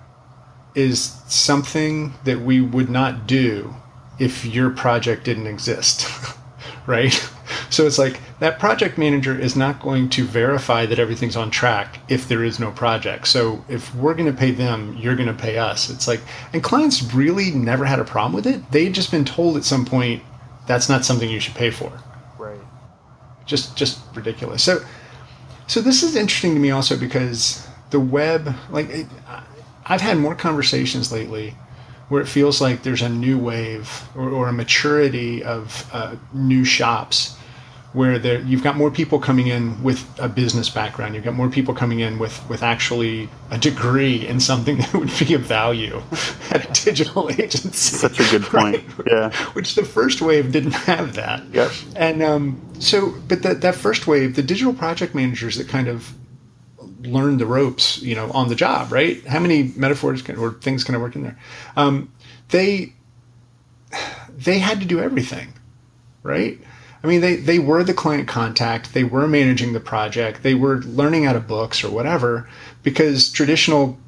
is 0.74 1.20
something 1.26 2.14
that 2.24 2.40
we 2.40 2.60
would 2.60 2.90
not 2.90 3.26
do 3.26 3.74
if 4.18 4.44
your 4.44 4.70
project 4.70 5.24
didn't 5.24 5.46
exist, 5.46 6.06
right? 6.86 7.28
So 7.70 7.86
it's 7.86 7.98
like 7.98 8.20
that 8.40 8.58
project 8.58 8.98
manager 8.98 9.38
is 9.38 9.56
not 9.56 9.80
going 9.80 10.08
to 10.10 10.24
verify 10.24 10.86
that 10.86 10.98
everything's 10.98 11.36
on 11.36 11.50
track 11.50 12.00
if 12.08 12.28
there 12.28 12.44
is 12.44 12.58
no 12.58 12.72
project. 12.72 13.28
So 13.28 13.64
if 13.68 13.94
we're 13.94 14.14
going 14.14 14.30
to 14.30 14.36
pay 14.36 14.50
them, 14.50 14.96
you're 14.96 15.16
going 15.16 15.28
to 15.28 15.34
pay 15.34 15.58
us. 15.58 15.88
It's 15.88 16.08
like, 16.08 16.20
and 16.52 16.62
clients 16.62 17.02
really 17.14 17.50
never 17.52 17.84
had 17.84 18.00
a 18.00 18.04
problem 18.04 18.32
with 18.32 18.46
it. 18.46 18.70
They'd 18.72 18.94
just 18.94 19.10
been 19.10 19.24
told 19.24 19.56
at 19.56 19.64
some 19.64 19.84
point 19.84 20.22
that's 20.66 20.88
not 20.88 21.04
something 21.04 21.30
you 21.30 21.40
should 21.40 21.54
pay 21.54 21.70
for. 21.70 21.92
Right. 22.38 22.60
Just, 23.46 23.76
just 23.76 24.00
ridiculous. 24.14 24.62
So, 24.62 24.80
so 25.66 25.80
this 25.80 26.02
is 26.02 26.16
interesting 26.16 26.54
to 26.54 26.60
me 26.60 26.72
also 26.72 26.96
because 26.96 27.66
the 27.90 28.00
web, 28.00 28.52
like, 28.70 29.06
I've 29.90 30.00
had 30.00 30.18
more 30.18 30.36
conversations 30.36 31.10
lately 31.10 31.54
where 32.08 32.22
it 32.22 32.26
feels 32.26 32.60
like 32.60 32.84
there's 32.84 33.02
a 33.02 33.08
new 33.08 33.38
wave 33.38 34.02
or, 34.16 34.30
or 34.30 34.48
a 34.48 34.52
maturity 34.52 35.42
of 35.42 35.88
uh, 35.92 36.14
new 36.32 36.64
shops 36.64 37.36
where 37.92 38.20
there, 38.20 38.40
you've 38.42 38.62
got 38.62 38.76
more 38.76 38.90
people 38.90 39.18
coming 39.18 39.48
in 39.48 39.82
with 39.82 40.08
a 40.20 40.28
business 40.28 40.68
background. 40.70 41.16
You've 41.16 41.24
got 41.24 41.34
more 41.34 41.48
people 41.48 41.74
coming 41.74 41.98
in 41.98 42.20
with, 42.20 42.40
with 42.48 42.62
actually 42.62 43.28
a 43.50 43.58
degree 43.58 44.26
in 44.28 44.38
something 44.38 44.76
that 44.78 44.94
would 44.94 45.10
be 45.18 45.34
of 45.34 45.42
value 45.42 46.00
at 46.50 46.64
a 46.64 46.84
digital 46.84 47.28
agency. 47.40 47.96
Such 47.96 48.20
a 48.20 48.30
good 48.30 48.42
point. 48.44 48.84
Right? 48.98 49.06
Yeah. 49.06 49.32
Which 49.54 49.74
the 49.74 49.84
first 49.84 50.20
wave 50.20 50.52
didn't 50.52 50.74
have 50.74 51.14
that. 51.16 51.42
Yep. 51.52 51.72
And 51.96 52.22
um, 52.22 52.60
so, 52.78 53.12
but 53.26 53.42
that, 53.42 53.60
that 53.62 53.74
first 53.74 54.06
wave, 54.06 54.36
the 54.36 54.42
digital 54.42 54.72
project 54.72 55.16
managers 55.16 55.56
that 55.56 55.68
kind 55.68 55.88
of 55.88 56.14
learn 57.02 57.38
the 57.38 57.46
ropes, 57.46 58.02
you 58.02 58.14
know, 58.14 58.30
on 58.32 58.48
the 58.48 58.54
job, 58.54 58.92
right? 58.92 59.24
How 59.26 59.40
many 59.40 59.72
metaphors 59.76 60.22
can, 60.22 60.36
or 60.36 60.52
things 60.52 60.84
can 60.84 60.94
I 60.94 60.98
work 60.98 61.16
in 61.16 61.22
there? 61.22 61.38
Um, 61.76 62.12
they 62.50 62.92
they 64.30 64.58
had 64.58 64.80
to 64.80 64.86
do 64.86 65.00
everything, 65.00 65.52
right? 66.22 66.58
I 67.02 67.06
mean, 67.06 67.20
they 67.20 67.36
they 67.36 67.58
were 67.58 67.82
the 67.82 67.94
client 67.94 68.28
contact, 68.28 68.92
they 68.92 69.04
were 69.04 69.26
managing 69.26 69.72
the 69.72 69.80
project, 69.80 70.42
they 70.42 70.54
were 70.54 70.82
learning 70.82 71.26
out 71.26 71.36
of 71.36 71.46
books 71.46 71.82
or 71.82 71.90
whatever, 71.90 72.48
because 72.82 73.30
traditional 73.30 73.98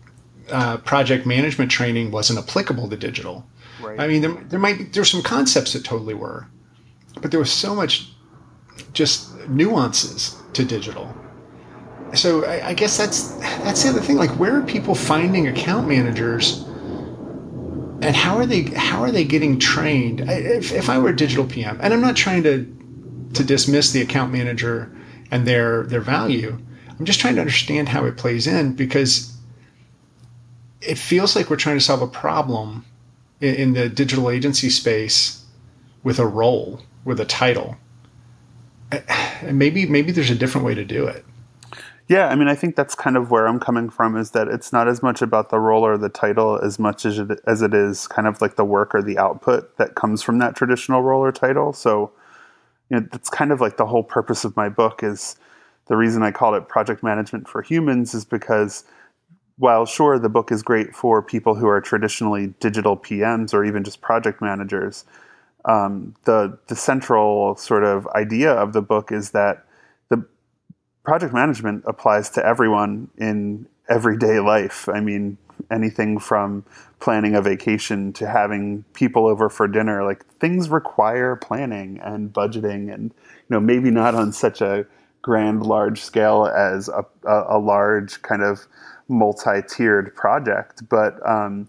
uh, 0.51 0.77
project 0.79 1.27
management 1.27 1.71
training 1.71 2.11
wasn't 2.11 2.39
applicable 2.39 2.89
to 2.91 2.97
digital. 2.97 3.47
Right. 3.81 3.99
I 3.99 4.07
mean, 4.07 4.23
there, 4.23 4.35
there 4.49 4.61
might 4.61 4.79
be, 4.79 4.85
there's 4.85 5.11
some 5.11 5.23
concepts 5.23 5.73
that 5.73 5.85
totally 5.85 6.15
were, 6.15 6.47
but 7.21 7.31
there 7.31 7.41
was 7.41 7.53
so 7.53 7.75
much 7.75 8.11
just 8.93 9.35
nuances 9.49 10.37
to 10.53 10.65
digital 10.65 11.15
so 12.15 12.45
I, 12.45 12.69
I, 12.69 12.75
guess 12.75 12.97
that's 12.97 13.29
that's 13.65 13.83
the 13.83 13.91
other 13.91 14.01
thing. 14.01 14.17
Like, 14.17 14.31
where 14.39 14.57
are 14.57 14.63
people 14.63 14.95
finding 14.95 15.49
account 15.49 15.89
managers, 15.89 16.63
and 18.03 18.15
how 18.15 18.37
are 18.37 18.47
they 18.47 18.63
how 18.63 19.03
are 19.03 19.11
they 19.11 19.25
getting 19.25 19.59
trained? 19.59 20.21
If, 20.21 20.73
if 20.73 20.89
I 20.89 20.99
were 20.99 21.11
a 21.11 21.17
digital 21.17 21.47
PM, 21.47 21.79
and 21.81 21.93
I'm 21.93 22.01
not 22.01 22.17
trying 22.17 22.43
to 22.45 22.67
to 23.35 23.45
dismiss 23.45 23.93
the 23.93 24.03
account 24.03 24.33
manager 24.33 24.95
and 25.31 25.47
their 25.47 25.85
their 25.85 26.01
value, 26.01 26.59
I'm 26.99 27.05
just 27.05 27.21
trying 27.21 27.35
to 27.37 27.41
understand 27.41 27.89
how 27.89 28.05
it 28.05 28.17
plays 28.17 28.47
in 28.47 28.75
because 28.75 29.35
it 30.81 30.99
feels 30.99 31.35
like 31.35 31.49
we're 31.49 31.57
trying 31.57 31.77
to 31.77 31.85
solve 31.85 32.03
a 32.03 32.07
problem 32.07 32.85
in, 33.41 33.55
in 33.55 33.73
the 33.73 33.89
digital 33.89 34.31
agency 34.31 34.71
space 34.71 35.45
with 36.03 36.19
a 36.19 36.27
role 36.27 36.81
with 37.05 37.21
a 37.21 37.25
title. 37.25 37.77
And 39.43 39.59
maybe 39.59 39.87
maybe 39.87 40.13
there's 40.13 40.31
a 40.31 40.35
different 40.35 40.67
way 40.67 40.75
to 40.75 40.85
do 40.85 41.07
it. 41.07 41.25
Yeah, 42.13 42.29
I 42.29 42.35
mean, 42.35 42.47
I 42.49 42.55
think 42.55 42.77
that's 42.77 42.95
kind 42.95 43.17
of 43.17 43.31
where 43.31 43.47
I'm 43.47 43.59
coming 43.59 43.89
from 43.89 44.19
is 44.19 44.33
that 44.33 44.47
it's 44.47 44.71
not 44.71 44.87
as 44.87 45.03
much 45.03 45.23
about 45.23 45.49
the 45.49 45.59
role 45.59 45.83
or 45.83 45.97
the 45.97 46.11
title 46.11 46.59
as 46.59 46.79
much 46.79 47.07
as 47.07 47.19
it, 47.19 47.41
as 47.47 47.63
it 47.63 47.73
is 47.73 48.07
kind 48.07 48.29
of 48.29 48.43
like 48.43 48.57
the 48.57 48.67
work 48.67 48.95
or 48.95 49.01
the 49.01 49.17
output 49.17 49.79
that 49.79 49.95
comes 49.95 50.21
from 50.21 50.39
that 50.39 50.55
traditional 50.55 51.01
role 51.01 51.23
or 51.23 51.33
title. 51.33 51.73
So, 51.73 52.13
you 52.91 53.01
know, 53.01 53.07
that's 53.11 53.31
kind 53.31 53.51
of 53.51 53.63
like 53.63 53.79
the 53.79 53.87
whole 53.87 54.03
purpose 54.03 54.45
of 54.45 54.55
my 54.59 54.69
book 54.69 55.03
is 55.03 55.37
the 55.87 55.97
reason 55.97 56.23
I 56.23 56.33
called 56.33 56.55
it 56.55 56.69
Project 56.69 57.03
Management 57.03 57.49
for 57.49 57.63
Humans 57.63 58.13
is 58.13 58.27
because 58.27 58.85
while 59.57 59.87
sure 59.87 60.19
the 60.19 60.29
book 60.29 60.53
is 60.53 60.63
great 60.63 60.95
for 60.95 61.23
people 61.23 61.55
who 61.55 61.67
are 61.67 61.81
traditionally 61.81 62.49
digital 62.61 62.95
PMs 62.95 63.55
or 63.55 63.65
even 63.65 63.85
just 63.85 64.03
project 64.03 64.43
managers, 64.43 65.07
um, 65.65 66.15
the 66.25 66.59
the 66.67 66.77
central 66.77 67.57
sort 67.57 67.85
of 67.85 68.07
idea 68.09 68.53
of 68.53 68.75
the 68.75 68.83
book 68.83 69.11
is 69.11 69.31
that 69.31 69.65
project 71.05 71.35
management 71.35 71.85
applies 71.87 72.31
to 72.31 72.45
everyone 72.45 73.09
in 73.19 73.67
everyday 73.89 74.39
life. 74.41 74.89
I 74.89 75.01
mean, 75.01 75.37
anything 75.71 76.19
from 76.19 76.65
planning 77.01 77.35
a 77.35 77.43
vacation 77.43 78.13
to 78.15 78.29
having 78.29 78.85
people 78.95 79.27
over 79.27 79.49
for 79.49 79.67
dinner, 79.67 80.05
like 80.05 80.25
things 80.39 80.69
require 80.69 81.37
planning 81.37 82.01
and 82.03 82.33
budgeting 82.33 82.93
and, 82.93 83.05
you 83.05 83.51
know, 83.51 83.61
maybe 83.61 83.91
not 83.91 84.15
on 84.15 84.33
such 84.33 84.61
a 84.61 84.87
grand, 85.21 85.65
large 85.65 86.01
scale 86.01 86.47
as 86.47 86.89
a, 86.89 87.05
a, 87.25 87.57
a 87.57 87.59
large 87.59 88.23
kind 88.23 88.43
of 88.43 88.67
multi-tiered 89.09 90.15
project, 90.15 90.89
but 90.89 91.15
um, 91.29 91.69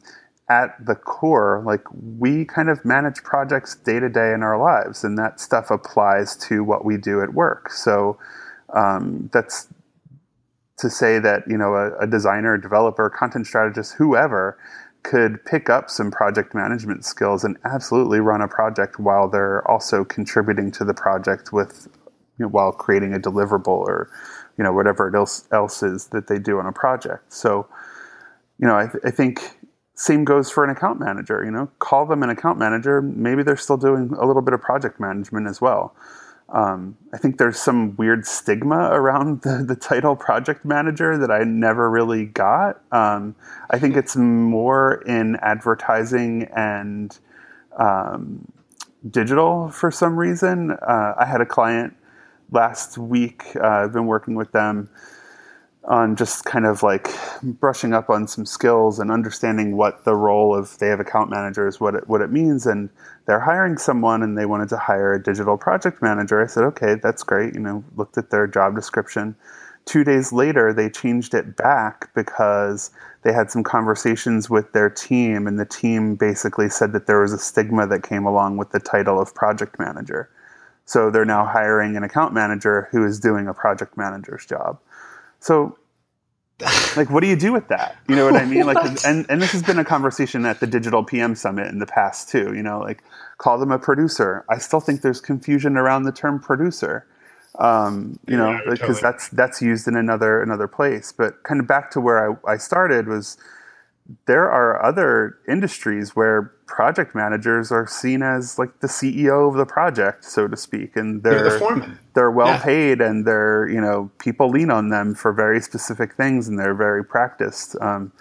at 0.50 0.76
the 0.86 0.96
core, 0.96 1.64
like 1.66 1.84
we 2.20 2.46
kind 2.46 2.70
of 2.70 2.84
manage 2.86 3.24
projects 3.24 3.76
day 3.76 4.00
to 4.00 4.10
day 4.10 4.34
in 4.34 4.44
our 4.44 4.58
lives, 4.58 5.04
and 5.04 5.18
that 5.18 5.40
stuff 5.40 5.72
applies 5.72 6.36
to 6.38 6.64
what 6.64 6.86
we 6.86 6.98
do 6.98 7.22
at 7.22 7.34
work. 7.34 7.72
So 7.72 8.18
um, 8.74 9.30
that's 9.34 9.68
to 10.78 10.90
say 10.90 11.20
that 11.20 11.44
you 11.48 11.58
know 11.58 11.76
a, 11.76 11.98
a 12.00 12.08
designer, 12.08 12.58
developer, 12.58 13.10
content 13.10 13.48
strategist, 13.48 13.94
whoever 13.94 14.58
could 15.04 15.44
pick 15.46 15.70
up 15.70 15.90
some 15.90 16.10
project 16.10 16.56
management 16.56 17.04
skills 17.06 17.44
and 17.44 17.58
absolutely 17.66 18.20
run 18.20 18.42
a 18.42 18.48
project 18.48 19.00
while 19.00 19.30
they're 19.30 19.70
also 19.70 20.06
contributing 20.06 20.72
to 20.72 20.86
the 20.86 20.94
project 20.94 21.52
with 21.52 21.88
you 22.40 22.46
know, 22.46 22.50
while 22.50 22.72
creating 22.72 23.14
a 23.14 23.20
deliverable 23.20 23.68
or 23.68 24.10
you 24.58 24.64
know 24.64 24.74
whatever 24.74 25.14
else 25.16 25.48
else 25.52 25.84
is 25.84 26.08
that 26.08 26.28
they 26.28 26.40
do 26.40 26.60
on 26.60 26.66
a 26.66 26.72
project. 26.72 27.32
So 27.32 27.68
you 28.60 28.68
know 28.68 28.76
I, 28.78 28.88
th- 28.88 29.04
I 29.06 29.12
think 29.12 29.58
same 29.96 30.26
goes 30.26 30.50
for 30.50 30.64
an 30.64 30.70
account 30.70 31.00
manager. 31.00 31.44
You 31.44 31.52
know, 31.52 31.70
call 31.80 32.06
them 32.06 32.24
an 32.24 32.30
account 32.30 32.58
manager. 32.58 33.02
Maybe 33.02 33.44
they're 33.44 33.58
still 33.58 33.78
doing 33.78 34.14
a 34.20 34.26
little 34.26 34.42
bit 34.42 34.54
of 34.54 34.62
project 34.62 35.00
management 35.00 35.48
as 35.48 35.62
well. 35.62 35.96
Um, 36.50 36.98
I 37.14 37.18
think 37.18 37.38
there's 37.38 37.60
some 37.60 37.96
weird 37.96 38.26
stigma 38.26 38.90
around 38.92 39.42
the, 39.44 39.64
the 39.68 39.76
title 39.76 40.16
project 40.16 40.66
manager 40.66 41.18
that 41.18 41.32
I 41.32 41.44
never 41.44 41.90
really 41.90 42.26
got. 42.26 42.82
Um, 42.92 43.36
I 43.70 43.80
think 43.80 43.96
it's 43.96 44.16
more 44.16 45.02
in 45.06 45.38
advertising 45.38 46.50
and 46.56 47.18
um, 47.78 48.52
digital 49.10 49.70
for 49.70 49.92
some 49.92 50.18
reason. 50.18 50.72
Uh, 50.72 51.16
I 51.18 51.26
had 51.26 51.42
a 51.42 51.46
client 51.46 51.96
last 52.52 52.98
week, 52.98 53.46
uh, 53.56 53.68
I've 53.68 53.94
been 53.94 54.06
working 54.06 54.36
with 54.36 54.52
them 54.52 54.90
on 55.86 56.16
just 56.16 56.46
kind 56.46 56.66
of 56.66 56.82
like 56.82 57.10
brushing 57.44 57.94
up 57.94 58.10
on 58.10 58.28
some 58.28 58.46
skills 58.46 59.00
and 59.00 59.12
understanding 59.12 59.76
what 59.76 60.06
the 60.06 60.16
role 60.16 60.56
of 60.56 60.78
they 60.80 60.88
have 60.88 61.02
account 61.02 61.30
managers 61.30 61.80
what 61.80 61.96
it, 61.96 62.08
what 62.08 62.22
it 62.22 62.32
means. 62.32 62.66
And 62.66 62.90
they're 63.26 63.40
hiring 63.40 63.78
someone 63.78 64.24
and 64.24 64.38
they 64.38 64.46
wanted 64.46 64.70
to 64.70 64.78
hire 64.78 65.14
a 65.14 65.22
digital 65.22 65.58
project 65.58 66.02
manager. 66.02 66.42
I 66.42 66.48
said 66.48 66.64
okay 66.64 66.96
that's 66.96 67.24
great. 67.24 67.54
You 67.54 67.60
know 67.60 67.84
looked 67.98 68.18
at 68.18 68.30
their 68.30 68.48
job 68.48 68.76
description. 68.76 69.36
Two 69.86 70.06
days 70.06 70.32
later 70.32 70.72
they 70.72 70.90
changed 70.90 71.34
it 71.34 71.58
back 71.58 72.14
because 72.16 72.90
they 73.24 73.34
had 73.34 73.52
some 73.52 73.64
conversations 73.64 74.50
with 74.50 74.72
their 74.72 74.90
team 74.90 75.48
and 75.48 75.60
the 75.60 75.66
team 75.66 76.16
basically 76.16 76.70
said 76.70 76.94
that 76.94 77.08
there 77.08 77.22
was 77.22 77.34
a 77.34 77.38
stigma 77.38 77.88
that 77.88 78.04
came 78.04 78.26
along 78.26 78.56
with 78.56 78.72
the 78.72 78.80
title 78.80 79.20
of 79.20 79.36
project 79.36 79.78
manager. 79.80 80.30
So 80.86 81.10
they're 81.10 81.26
now 81.26 81.46
hiring 81.46 81.98
an 81.98 82.04
account 82.04 82.34
manager 82.34 82.88
who 82.92 83.06
is 83.06 83.20
doing 83.20 83.48
a 83.48 83.54
project 83.54 83.98
manager's 83.98 84.46
job 84.46 84.80
so, 85.44 85.78
like, 86.96 87.10
what 87.10 87.20
do 87.20 87.28
you 87.28 87.36
do 87.36 87.52
with 87.52 87.68
that? 87.68 87.98
You 88.08 88.16
know 88.16 88.24
what 88.24 88.38
I 88.38 88.46
mean? 88.46 88.66
Like, 88.66 88.78
and, 89.06 89.26
and 89.28 89.42
this 89.42 89.52
has 89.52 89.62
been 89.62 89.78
a 89.78 89.84
conversation 89.84 90.46
at 90.46 90.62
the 90.62 90.68
Digital 90.68 91.04
PM 91.04 91.36
Summit 91.36 91.68
in 91.68 91.80
the 91.80 91.86
past 91.86 92.30
too. 92.30 92.54
You 92.56 92.64
know, 92.64 92.80
like, 92.80 93.04
call 93.40 93.58
them 93.58 93.70
a 93.70 93.78
producer. 93.78 94.46
I 94.50 94.58
still 94.58 94.80
think 94.80 95.02
there's 95.02 95.20
confusion 95.20 95.76
around 95.76 96.04
the 96.04 96.14
term 96.14 96.40
producer. 96.40 97.06
Um, 97.60 98.18
you 98.26 98.38
yeah, 98.38 98.38
know, 98.38 98.60
because 98.64 98.80
totally. 98.80 99.02
that's 99.02 99.28
that's 99.30 99.62
used 99.62 99.86
in 99.86 99.98
another 99.98 100.42
another 100.42 100.70
place. 100.70 101.12
But 101.12 101.44
kind 101.44 101.60
of 101.60 101.68
back 101.68 101.92
to 101.92 102.00
where 102.00 102.32
I, 102.32 102.54
I 102.54 102.58
started 102.58 103.10
was 103.10 103.38
there 104.26 104.50
are 104.52 104.84
other 104.84 105.38
industries 105.48 106.16
where 106.16 106.54
project 106.68 107.16
managers 107.16 107.72
are 107.72 107.88
seen 107.88 108.22
as 108.22 108.60
like 108.60 108.80
the 108.82 108.88
CEO 108.88 109.50
of 109.50 109.56
the 109.56 109.66
project, 109.66 110.26
so 110.26 110.48
to 110.48 110.58
speak, 110.58 110.96
and 110.96 111.24
they're 111.24 111.44
they're, 111.44 111.60
the 111.60 111.98
they're 112.14 112.32
well 112.32 112.48
yeah. 112.48 112.64
paid 112.64 113.02
and 113.02 113.26
they're 113.26 113.68
you 113.70 113.80
know 113.80 114.12
people 114.20 114.50
lean 114.50 114.70
on 114.70 114.90
them 114.90 115.16
for 115.16 115.32
very 115.32 115.62
specific 115.62 116.16
things 116.16 116.48
and 116.48 116.60
they're 116.60 116.76
very 116.76 117.04
practiced. 117.04 117.76
Um, 117.80 118.12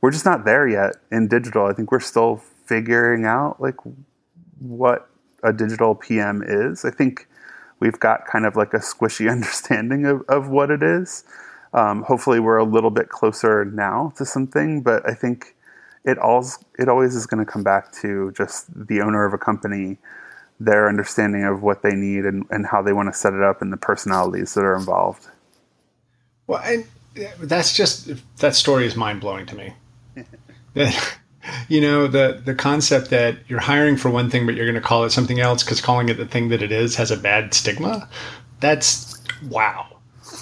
we're 0.00 0.10
just 0.10 0.24
not 0.24 0.44
there 0.44 0.68
yet 0.68 0.96
in 1.10 1.28
digital. 1.28 1.66
I 1.66 1.72
think 1.72 1.90
we're 1.90 2.00
still 2.00 2.42
figuring 2.64 3.24
out 3.24 3.60
like 3.60 3.76
what 4.58 5.08
a 5.42 5.52
digital 5.52 5.94
PM 5.94 6.42
is. 6.46 6.84
I 6.84 6.90
think 6.90 7.28
we've 7.80 7.98
got 7.98 8.26
kind 8.26 8.46
of 8.46 8.56
like 8.56 8.74
a 8.74 8.78
squishy 8.78 9.30
understanding 9.30 10.06
of, 10.06 10.22
of 10.28 10.48
what 10.48 10.70
it 10.70 10.82
is. 10.82 11.24
Um, 11.76 12.02
hopefully, 12.04 12.40
we're 12.40 12.56
a 12.56 12.64
little 12.64 12.90
bit 12.90 13.10
closer 13.10 13.66
now 13.66 14.12
to 14.16 14.24
something, 14.24 14.80
but 14.80 15.06
I 15.08 15.12
think 15.12 15.54
it 16.06 16.18
all 16.18 16.44
it 16.78 16.88
always 16.88 17.14
is 17.14 17.26
going 17.26 17.44
to 17.44 17.50
come 17.50 17.62
back 17.62 17.92
to 18.00 18.32
just 18.32 18.66
the 18.88 19.02
owner 19.02 19.26
of 19.26 19.34
a 19.34 19.38
company, 19.38 19.98
their 20.58 20.88
understanding 20.88 21.44
of 21.44 21.62
what 21.62 21.82
they 21.82 21.94
need 21.94 22.24
and, 22.24 22.46
and 22.50 22.66
how 22.66 22.80
they 22.80 22.94
want 22.94 23.12
to 23.12 23.18
set 23.18 23.34
it 23.34 23.42
up, 23.42 23.60
and 23.60 23.70
the 23.70 23.76
personalities 23.76 24.54
that 24.54 24.64
are 24.64 24.74
involved. 24.74 25.28
Well, 26.46 26.62
and 26.64 26.86
that's 27.40 27.76
just 27.76 28.10
that 28.38 28.54
story 28.54 28.86
is 28.86 28.96
mind 28.96 29.20
blowing 29.20 29.44
to 29.44 29.54
me. 29.54 29.74
you 31.68 31.82
know 31.82 32.06
the 32.06 32.40
the 32.42 32.54
concept 32.54 33.10
that 33.10 33.36
you're 33.48 33.60
hiring 33.60 33.98
for 33.98 34.08
one 34.08 34.30
thing, 34.30 34.46
but 34.46 34.54
you're 34.54 34.64
going 34.64 34.76
to 34.76 34.80
call 34.80 35.04
it 35.04 35.10
something 35.10 35.40
else 35.40 35.62
because 35.62 35.82
calling 35.82 36.08
it 36.08 36.16
the 36.16 36.26
thing 36.26 36.48
that 36.48 36.62
it 36.62 36.72
is 36.72 36.96
has 36.96 37.10
a 37.10 37.18
bad 37.18 37.52
stigma. 37.52 38.08
That's 38.60 39.22
wow 39.50 39.95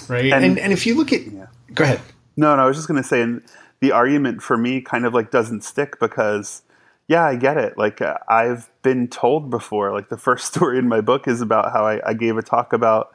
right? 0.09 0.25
And 0.25 0.45
and, 0.45 0.59
and 0.59 0.73
if 0.73 0.85
you 0.85 0.95
look 0.95 1.13
at, 1.13 1.25
yeah. 1.25 1.47
go 1.73 1.83
ahead. 1.83 2.01
No, 2.37 2.55
no, 2.55 2.63
I 2.63 2.65
was 2.65 2.75
just 2.75 2.87
going 2.87 3.01
to 3.01 3.07
say, 3.07 3.21
and 3.21 3.41
the 3.79 3.91
argument 3.91 4.41
for 4.41 4.57
me 4.57 4.81
kind 4.81 5.05
of 5.05 5.13
like 5.13 5.31
doesn't 5.31 5.63
stick 5.63 5.99
because, 5.99 6.63
yeah, 7.07 7.23
I 7.23 7.35
get 7.35 7.57
it. 7.57 7.77
Like 7.77 8.01
uh, 8.01 8.17
I've 8.27 8.69
been 8.81 9.07
told 9.07 9.49
before. 9.49 9.91
Like 9.93 10.09
the 10.09 10.17
first 10.27 10.53
story 10.53 10.77
in 10.77 10.87
my 10.87 11.01
book 11.01 11.27
is 11.27 11.41
about 11.41 11.71
how 11.71 11.85
I, 11.85 12.09
I 12.09 12.13
gave 12.13 12.37
a 12.37 12.41
talk 12.41 12.73
about 12.73 13.13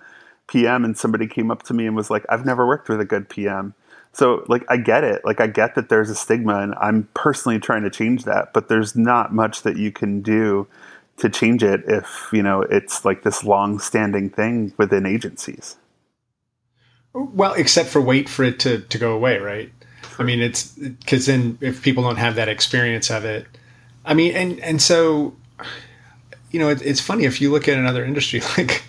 PM, 0.49 0.85
and 0.85 0.97
somebody 0.97 1.27
came 1.27 1.51
up 1.51 1.63
to 1.65 1.75
me 1.75 1.87
and 1.87 1.95
was 1.95 2.11
like, 2.11 2.25
"I've 2.29 2.45
never 2.45 2.67
worked 2.67 2.89
with 2.89 3.01
a 3.01 3.05
good 3.05 3.29
PM." 3.29 3.75
So 4.13 4.45
like 4.49 4.65
I 4.69 4.77
get 4.77 5.05
it. 5.05 5.25
Like 5.25 5.41
I 5.41 5.47
get 5.47 5.75
that 5.77 5.89
there's 5.89 6.11
a 6.11 6.15
stigma 6.15 6.61
and 6.61 6.75
I'm 6.81 7.09
personally 7.15 7.59
trying 7.59 7.83
to 7.85 7.91
change 7.91 8.25
that, 8.25 8.53
but 8.53 8.69
there's 8.69 8.97
not 8.97 9.33
much 9.33 9.63
that 9.63 9.77
you 9.77 9.93
can 9.93 10.21
do 10.21 10.67
to 11.19 11.29
change 11.29 11.63
it 11.63 11.83
if, 11.87 12.29
you 12.33 12.43
know, 12.43 12.63
it's 12.63 13.05
like 13.05 13.23
this 13.23 13.45
long-standing 13.45 14.31
thing 14.31 14.73
within 14.79 15.07
agencies. 15.07 15.77
Well, 17.13 17.55
except 17.55 17.89
for 17.89 18.01
wait 18.01 18.29
for 18.29 18.45
it 18.45 18.61
to, 18.61 18.81
to 18.81 18.99
go 18.99 19.13
away, 19.13 19.39
right? 19.39 19.73
I 20.19 20.23
mean, 20.23 20.41
it's 20.41 20.73
because 20.73 21.27
then 21.27 21.59
if 21.61 21.83
people 21.83 22.03
don't 22.03 22.17
have 22.17 22.35
that 22.35 22.49
experience 22.49 23.11
of 23.11 23.25
it, 23.25 23.47
I 24.05 24.15
mean, 24.15 24.35
and 24.35 24.61
and 24.61 24.81
so, 24.81 25.35
you 26.51 26.59
know, 26.59 26.69
it, 26.69 26.83
it's 26.83 27.01
funny 27.01 27.25
if 27.25 27.41
you 27.41 27.51
look 27.51 27.69
at 27.69 27.79
another 27.79 28.05
industry 28.05 28.41
like, 28.59 28.83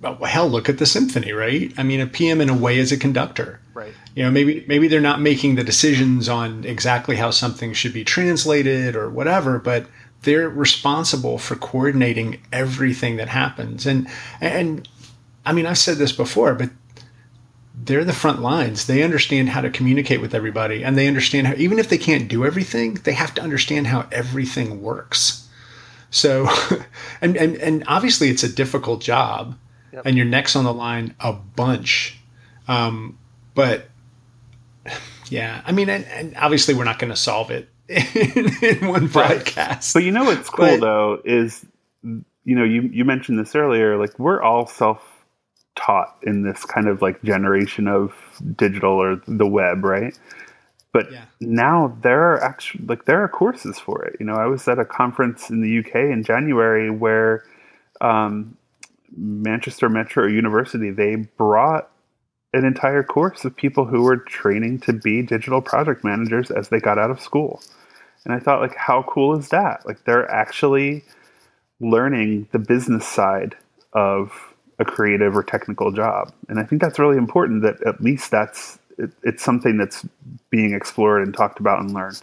well, 0.00 0.24
hell, 0.24 0.48
look 0.48 0.68
at 0.68 0.78
the 0.78 0.86
symphony, 0.86 1.32
right? 1.32 1.72
I 1.78 1.84
mean, 1.84 2.00
a 2.00 2.06
PM 2.06 2.40
in 2.40 2.48
a 2.48 2.56
way 2.56 2.78
is 2.78 2.90
a 2.90 2.96
conductor, 2.96 3.60
right? 3.72 3.94
You 4.16 4.24
know, 4.24 4.30
maybe 4.30 4.64
maybe 4.66 4.88
they're 4.88 5.00
not 5.00 5.20
making 5.20 5.54
the 5.54 5.64
decisions 5.64 6.28
on 6.28 6.64
exactly 6.64 7.16
how 7.16 7.30
something 7.30 7.72
should 7.72 7.92
be 7.92 8.04
translated 8.04 8.96
or 8.96 9.08
whatever, 9.10 9.58
but 9.58 9.86
they're 10.22 10.48
responsible 10.48 11.38
for 11.38 11.54
coordinating 11.56 12.40
everything 12.52 13.16
that 13.16 13.28
happens. 13.28 13.86
And 13.86 14.08
and 14.40 14.88
I 15.46 15.52
mean, 15.52 15.66
I've 15.66 15.78
said 15.78 15.98
this 15.98 16.12
before, 16.12 16.54
but 16.54 16.70
they're 17.84 18.04
the 18.04 18.12
front 18.12 18.40
lines. 18.40 18.86
They 18.86 19.02
understand 19.02 19.48
how 19.48 19.60
to 19.60 19.70
communicate 19.70 20.20
with 20.20 20.34
everybody 20.34 20.84
and 20.84 20.96
they 20.96 21.08
understand 21.08 21.48
how, 21.48 21.54
even 21.56 21.80
if 21.80 21.88
they 21.88 21.98
can't 21.98 22.28
do 22.28 22.44
everything, 22.44 22.94
they 22.94 23.12
have 23.12 23.34
to 23.34 23.42
understand 23.42 23.88
how 23.88 24.06
everything 24.12 24.80
works. 24.80 25.48
So, 26.10 26.48
and, 27.20 27.36
and, 27.36 27.56
and 27.56 27.84
obviously 27.88 28.28
it's 28.28 28.44
a 28.44 28.52
difficult 28.52 29.00
job 29.00 29.58
yep. 29.92 30.06
and 30.06 30.16
your 30.16 30.26
neck's 30.26 30.54
on 30.54 30.64
the 30.64 30.72
line 30.72 31.16
a 31.18 31.32
bunch. 31.32 32.18
Um, 32.68 33.18
but 33.54 33.88
yeah, 35.28 35.62
I 35.66 35.72
mean, 35.72 35.88
and, 35.88 36.04
and 36.04 36.36
obviously 36.36 36.74
we're 36.74 36.84
not 36.84 37.00
going 37.00 37.10
to 37.10 37.16
solve 37.16 37.50
it 37.50 37.68
in, 37.88 38.50
in 38.62 38.86
one 38.86 39.08
broadcast. 39.08 39.92
But 39.92 40.04
you 40.04 40.12
know 40.12 40.24
what's 40.24 40.48
cool 40.48 40.66
but, 40.66 40.80
though 40.80 41.20
is, 41.24 41.66
you 42.04 42.54
know, 42.54 42.64
you, 42.64 42.82
you 42.82 43.04
mentioned 43.04 43.40
this 43.40 43.56
earlier, 43.56 43.98
like 43.98 44.16
we're 44.20 44.40
all 44.40 44.68
self 44.68 45.11
taught 45.76 46.16
in 46.22 46.42
this 46.42 46.64
kind 46.64 46.88
of 46.88 47.02
like 47.02 47.22
generation 47.22 47.88
of 47.88 48.12
digital 48.56 48.92
or 48.92 49.20
the 49.26 49.46
web, 49.46 49.84
right? 49.84 50.18
But 50.92 51.10
yeah. 51.10 51.24
now 51.40 51.96
there 52.02 52.32
are 52.32 52.42
actually 52.42 52.84
like 52.86 53.06
there 53.06 53.22
are 53.22 53.28
courses 53.28 53.78
for 53.78 54.04
it. 54.04 54.16
You 54.20 54.26
know, 54.26 54.34
I 54.34 54.46
was 54.46 54.68
at 54.68 54.78
a 54.78 54.84
conference 54.84 55.48
in 55.48 55.62
the 55.62 55.78
UK 55.78 56.10
in 56.12 56.22
January 56.22 56.90
where 56.90 57.44
um, 58.00 58.56
Manchester 59.16 59.88
Metro 59.88 60.26
University 60.26 60.90
they 60.90 61.16
brought 61.16 61.90
an 62.52 62.66
entire 62.66 63.02
course 63.02 63.46
of 63.46 63.56
people 63.56 63.86
who 63.86 64.02
were 64.02 64.18
training 64.18 64.80
to 64.80 64.92
be 64.92 65.22
digital 65.22 65.62
project 65.62 66.04
managers 66.04 66.50
as 66.50 66.68
they 66.68 66.78
got 66.78 66.98
out 66.98 67.10
of 67.10 67.20
school. 67.20 67.62
And 68.24 68.34
I 68.34 68.38
thought 68.38 68.60
like 68.60 68.76
how 68.76 69.02
cool 69.04 69.38
is 69.38 69.48
that? 69.48 69.86
Like 69.86 70.04
they're 70.04 70.30
actually 70.30 71.04
learning 71.80 72.48
the 72.52 72.58
business 72.58 73.06
side 73.06 73.56
of 73.94 74.51
a 74.82 74.84
creative 74.84 75.36
or 75.36 75.42
technical 75.42 75.90
job. 75.92 76.32
And 76.48 76.58
I 76.58 76.64
think 76.64 76.82
that's 76.82 76.98
really 76.98 77.16
important 77.16 77.62
that 77.62 77.82
at 77.86 78.02
least 78.02 78.30
that's 78.30 78.78
it, 78.98 79.10
it's 79.22 79.42
something 79.42 79.78
that's 79.78 80.04
being 80.50 80.74
explored 80.74 81.22
and 81.22 81.34
talked 81.34 81.58
about 81.58 81.80
and 81.80 81.94
learned. 81.94 82.22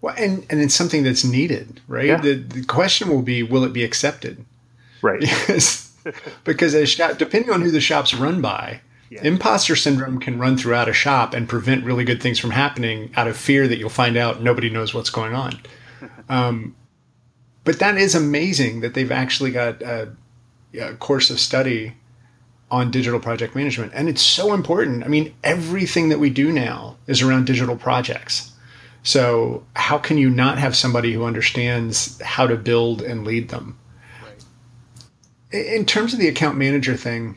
Well, 0.00 0.14
and, 0.18 0.44
and 0.50 0.60
it's 0.60 0.74
something 0.74 1.02
that's 1.02 1.24
needed, 1.24 1.80
right? 1.86 2.06
Yeah. 2.06 2.20
The, 2.20 2.34
the 2.34 2.64
question 2.64 3.08
will 3.08 3.22
be, 3.22 3.42
will 3.42 3.64
it 3.64 3.72
be 3.72 3.84
accepted? 3.84 4.44
Right. 5.02 5.22
Because 5.46 5.92
because 6.42 6.74
a 6.74 6.84
shop, 6.84 7.16
depending 7.16 7.52
on 7.52 7.62
who 7.62 7.70
the 7.70 7.80
shop's 7.80 8.12
run 8.12 8.40
by, 8.40 8.80
yeah. 9.08 9.22
imposter 9.22 9.76
syndrome 9.76 10.18
can 10.18 10.36
run 10.36 10.56
throughout 10.56 10.88
a 10.88 10.92
shop 10.92 11.32
and 11.32 11.48
prevent 11.48 11.84
really 11.84 12.02
good 12.02 12.20
things 12.20 12.40
from 12.40 12.50
happening 12.50 13.12
out 13.14 13.28
of 13.28 13.36
fear 13.36 13.68
that 13.68 13.78
you'll 13.78 13.88
find 13.88 14.16
out 14.16 14.42
nobody 14.42 14.68
knows 14.68 14.92
what's 14.92 15.10
going 15.10 15.34
on. 15.34 15.60
Um, 16.28 16.74
but 17.64 17.78
that 17.78 17.96
is 17.96 18.16
amazing 18.16 18.80
that 18.80 18.94
they've 18.94 19.12
actually 19.12 19.52
got 19.52 19.82
a, 19.82 20.08
a 20.80 20.94
course 20.94 21.30
of 21.30 21.40
study 21.40 21.94
on 22.70 22.90
digital 22.90 23.20
project 23.20 23.54
management. 23.54 23.92
And 23.94 24.08
it's 24.08 24.22
so 24.22 24.54
important. 24.54 25.04
I 25.04 25.08
mean, 25.08 25.34
everything 25.44 26.08
that 26.08 26.18
we 26.18 26.30
do 26.30 26.50
now 26.50 26.96
is 27.06 27.20
around 27.20 27.46
digital 27.46 27.76
projects. 27.76 28.50
So, 29.04 29.64
how 29.74 29.98
can 29.98 30.16
you 30.16 30.30
not 30.30 30.58
have 30.58 30.76
somebody 30.76 31.12
who 31.12 31.24
understands 31.24 32.20
how 32.22 32.46
to 32.46 32.56
build 32.56 33.02
and 33.02 33.24
lead 33.24 33.48
them? 33.48 33.78
Right. 34.22 35.64
In 35.74 35.84
terms 35.84 36.14
of 36.14 36.20
the 36.20 36.28
account 36.28 36.56
manager 36.56 36.96
thing, 36.96 37.36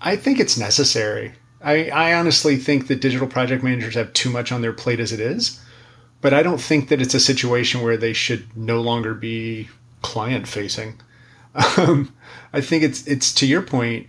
I 0.00 0.16
think 0.16 0.38
it's 0.38 0.58
necessary. 0.58 1.32
I, 1.62 1.88
I 1.90 2.14
honestly 2.14 2.56
think 2.56 2.86
that 2.86 3.00
digital 3.00 3.26
project 3.26 3.62
managers 3.62 3.94
have 3.94 4.12
too 4.12 4.30
much 4.30 4.52
on 4.52 4.62
their 4.62 4.72
plate 4.72 5.00
as 5.00 5.12
it 5.12 5.20
is, 5.20 5.60
but 6.20 6.32
I 6.32 6.42
don't 6.42 6.60
think 6.60 6.88
that 6.88 7.02
it's 7.02 7.14
a 7.14 7.20
situation 7.20 7.82
where 7.82 7.96
they 7.96 8.12
should 8.12 8.56
no 8.56 8.80
longer 8.80 9.14
be 9.14 9.68
client 10.02 10.46
facing. 10.46 11.00
Um, 11.76 12.14
I 12.52 12.60
think 12.60 12.84
it's 12.84 13.06
it's 13.06 13.32
to 13.34 13.46
your 13.46 13.62
point. 13.62 14.08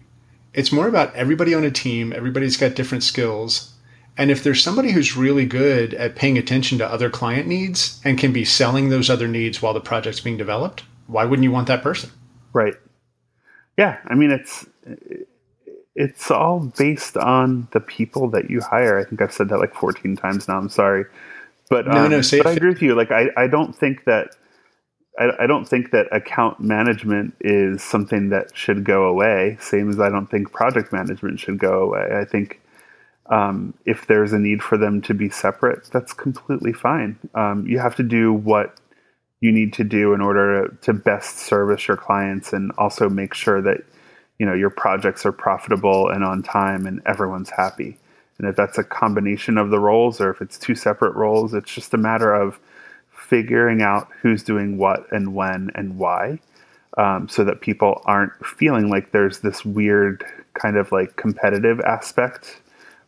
It's 0.54 0.72
more 0.72 0.88
about 0.88 1.16
everybody 1.16 1.54
on 1.54 1.64
a 1.64 1.72
team. 1.72 2.14
Everybody's 2.14 2.58
got 2.58 2.76
different 2.76 3.04
skills 3.04 3.72
and 4.18 4.30
if 4.30 4.44
there's 4.44 4.62
somebody 4.62 4.92
who's 4.92 5.16
really 5.16 5.46
good 5.46 5.94
at 5.94 6.16
paying 6.16 6.38
attention 6.38 6.78
to 6.80 6.86
other 6.86 7.10
client 7.10 7.48
needs 7.48 8.00
and 8.04 8.18
can 8.18 8.34
be 8.34 8.44
selling 8.44 8.90
those 8.90 9.10
other 9.10 9.28
needs 9.28 9.62
while 9.62 9.74
the 9.74 9.82
project's 9.82 10.20
being 10.20 10.38
developed, 10.38 10.84
why 11.08 11.26
wouldn't 11.26 11.44
you 11.44 11.52
want 11.52 11.68
that 11.68 11.82
person? 11.82 12.12
Right. 12.54 12.76
Yeah, 13.78 14.00
I 14.06 14.16
mean 14.16 14.32
it's 14.32 14.66
it's 15.96 16.30
all 16.30 16.72
based 16.78 17.18
on 17.18 17.68
the 17.72 17.80
people 17.80 18.30
that 18.32 18.50
you 18.50 18.62
hire. 18.62 19.00
I 19.00 19.06
think 19.06 19.22
I've 19.22 19.34
said 19.34 19.50
that 19.50 19.60
like 19.60 19.74
14 19.74 20.16
times 20.18 20.48
now. 20.48 20.58
I'm 20.58 20.70
sorry. 20.70 21.06
But 21.70 21.88
no, 21.88 22.06
um, 22.06 22.12
no, 22.12 22.22
but 22.22 22.48
I 22.48 22.52
agree 22.52 22.70
with 22.70 22.82
you. 22.82 22.96
Like 22.96 23.12
I, 23.12 23.30
I 23.38 23.48
don't 23.48 23.74
think 23.74 24.04
that 24.04 24.36
I, 25.20 25.44
I 25.44 25.48
don't 25.48 25.66
think 25.66 25.92
that 25.92 26.08
account 26.12 26.60
management 26.60 27.36
is 27.42 27.84
something 27.84 28.30
that 28.30 28.56
should 28.56 28.84
go 28.84 29.06
away. 29.06 29.58
Same 29.60 29.90
as 29.90 30.00
I 30.00 30.10
don't 30.10 30.28
think 30.28 30.52
project 30.52 30.94
management 30.94 31.40
should 31.40 31.60
go 31.60 31.82
away. 31.82 32.18
I 32.20 32.26
think 32.26 32.62
um, 33.30 33.74
if 33.86 34.08
there's 34.08 34.34
a 34.34 34.40
need 34.40 34.62
for 34.62 34.78
them 34.78 35.02
to 35.04 35.14
be 35.14 35.30
separate, 35.30 35.86
that's 35.92 36.14
completely 36.14 36.74
fine. 36.74 37.18
Um, 37.36 37.66
you 37.68 37.80
have 37.80 37.96
to 37.98 38.04
do 38.04 38.34
what 38.34 38.80
you 39.40 39.52
need 39.52 39.74
to 39.74 39.84
do 39.84 40.14
in 40.14 40.22
order 40.22 40.68
to 40.82 40.94
best 40.94 41.38
service 41.38 41.88
your 41.88 41.98
clients 41.98 42.54
and 42.54 42.72
also 42.78 43.10
make 43.10 43.34
sure 43.34 43.62
that 43.62 43.84
you 44.38 44.46
know 44.46 44.54
your 44.54 44.70
projects 44.70 45.26
are 45.26 45.32
profitable 45.32 46.10
and 46.10 46.24
on 46.24 46.44
time 46.44 46.86
and 46.86 47.02
everyone's 47.06 47.50
happy. 47.50 47.98
And 48.38 48.48
if 48.50 48.56
that's 48.56 48.78
a 48.78 48.84
combination 48.84 49.58
of 49.58 49.70
the 49.70 49.80
roles 49.80 50.20
or 50.20 50.32
if 50.32 50.42
it's 50.42 50.58
two 50.58 50.76
separate 50.76 51.16
roles, 51.16 51.54
it's 51.54 51.74
just 51.74 51.94
a 51.94 51.98
matter 51.98 52.34
of 52.34 52.60
figuring 53.32 53.82
out 53.82 54.10
who's 54.22 54.44
doing 54.44 54.78
what 54.78 55.10
and 55.14 55.34
when 55.34 55.72
and 55.74 55.98
why. 55.98 56.38
Um, 56.98 57.30
so 57.30 57.46
that 57.46 57.62
people 57.62 58.02
aren't 58.04 58.34
feeling 58.46 58.90
like 58.90 59.12
there's 59.12 59.40
this 59.40 59.64
weird 59.64 60.26
kind 60.56 60.76
of 60.76 60.92
like 60.92 61.16
competitive 61.16 61.80
aspect 61.80 62.60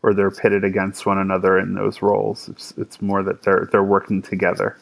or 0.01 0.13
they're 0.13 0.31
pitted 0.31 0.63
against 0.63 1.05
one 1.05 1.17
another 1.17 1.59
in 1.59 1.73
those 1.73 2.01
roles. 2.01 2.47
It's 2.47 2.73
it's 2.77 3.01
more 3.01 3.21
that 3.23 3.43
they're 3.43 3.67
they're 3.73 3.83
working 3.83 4.21
together. 4.21 4.77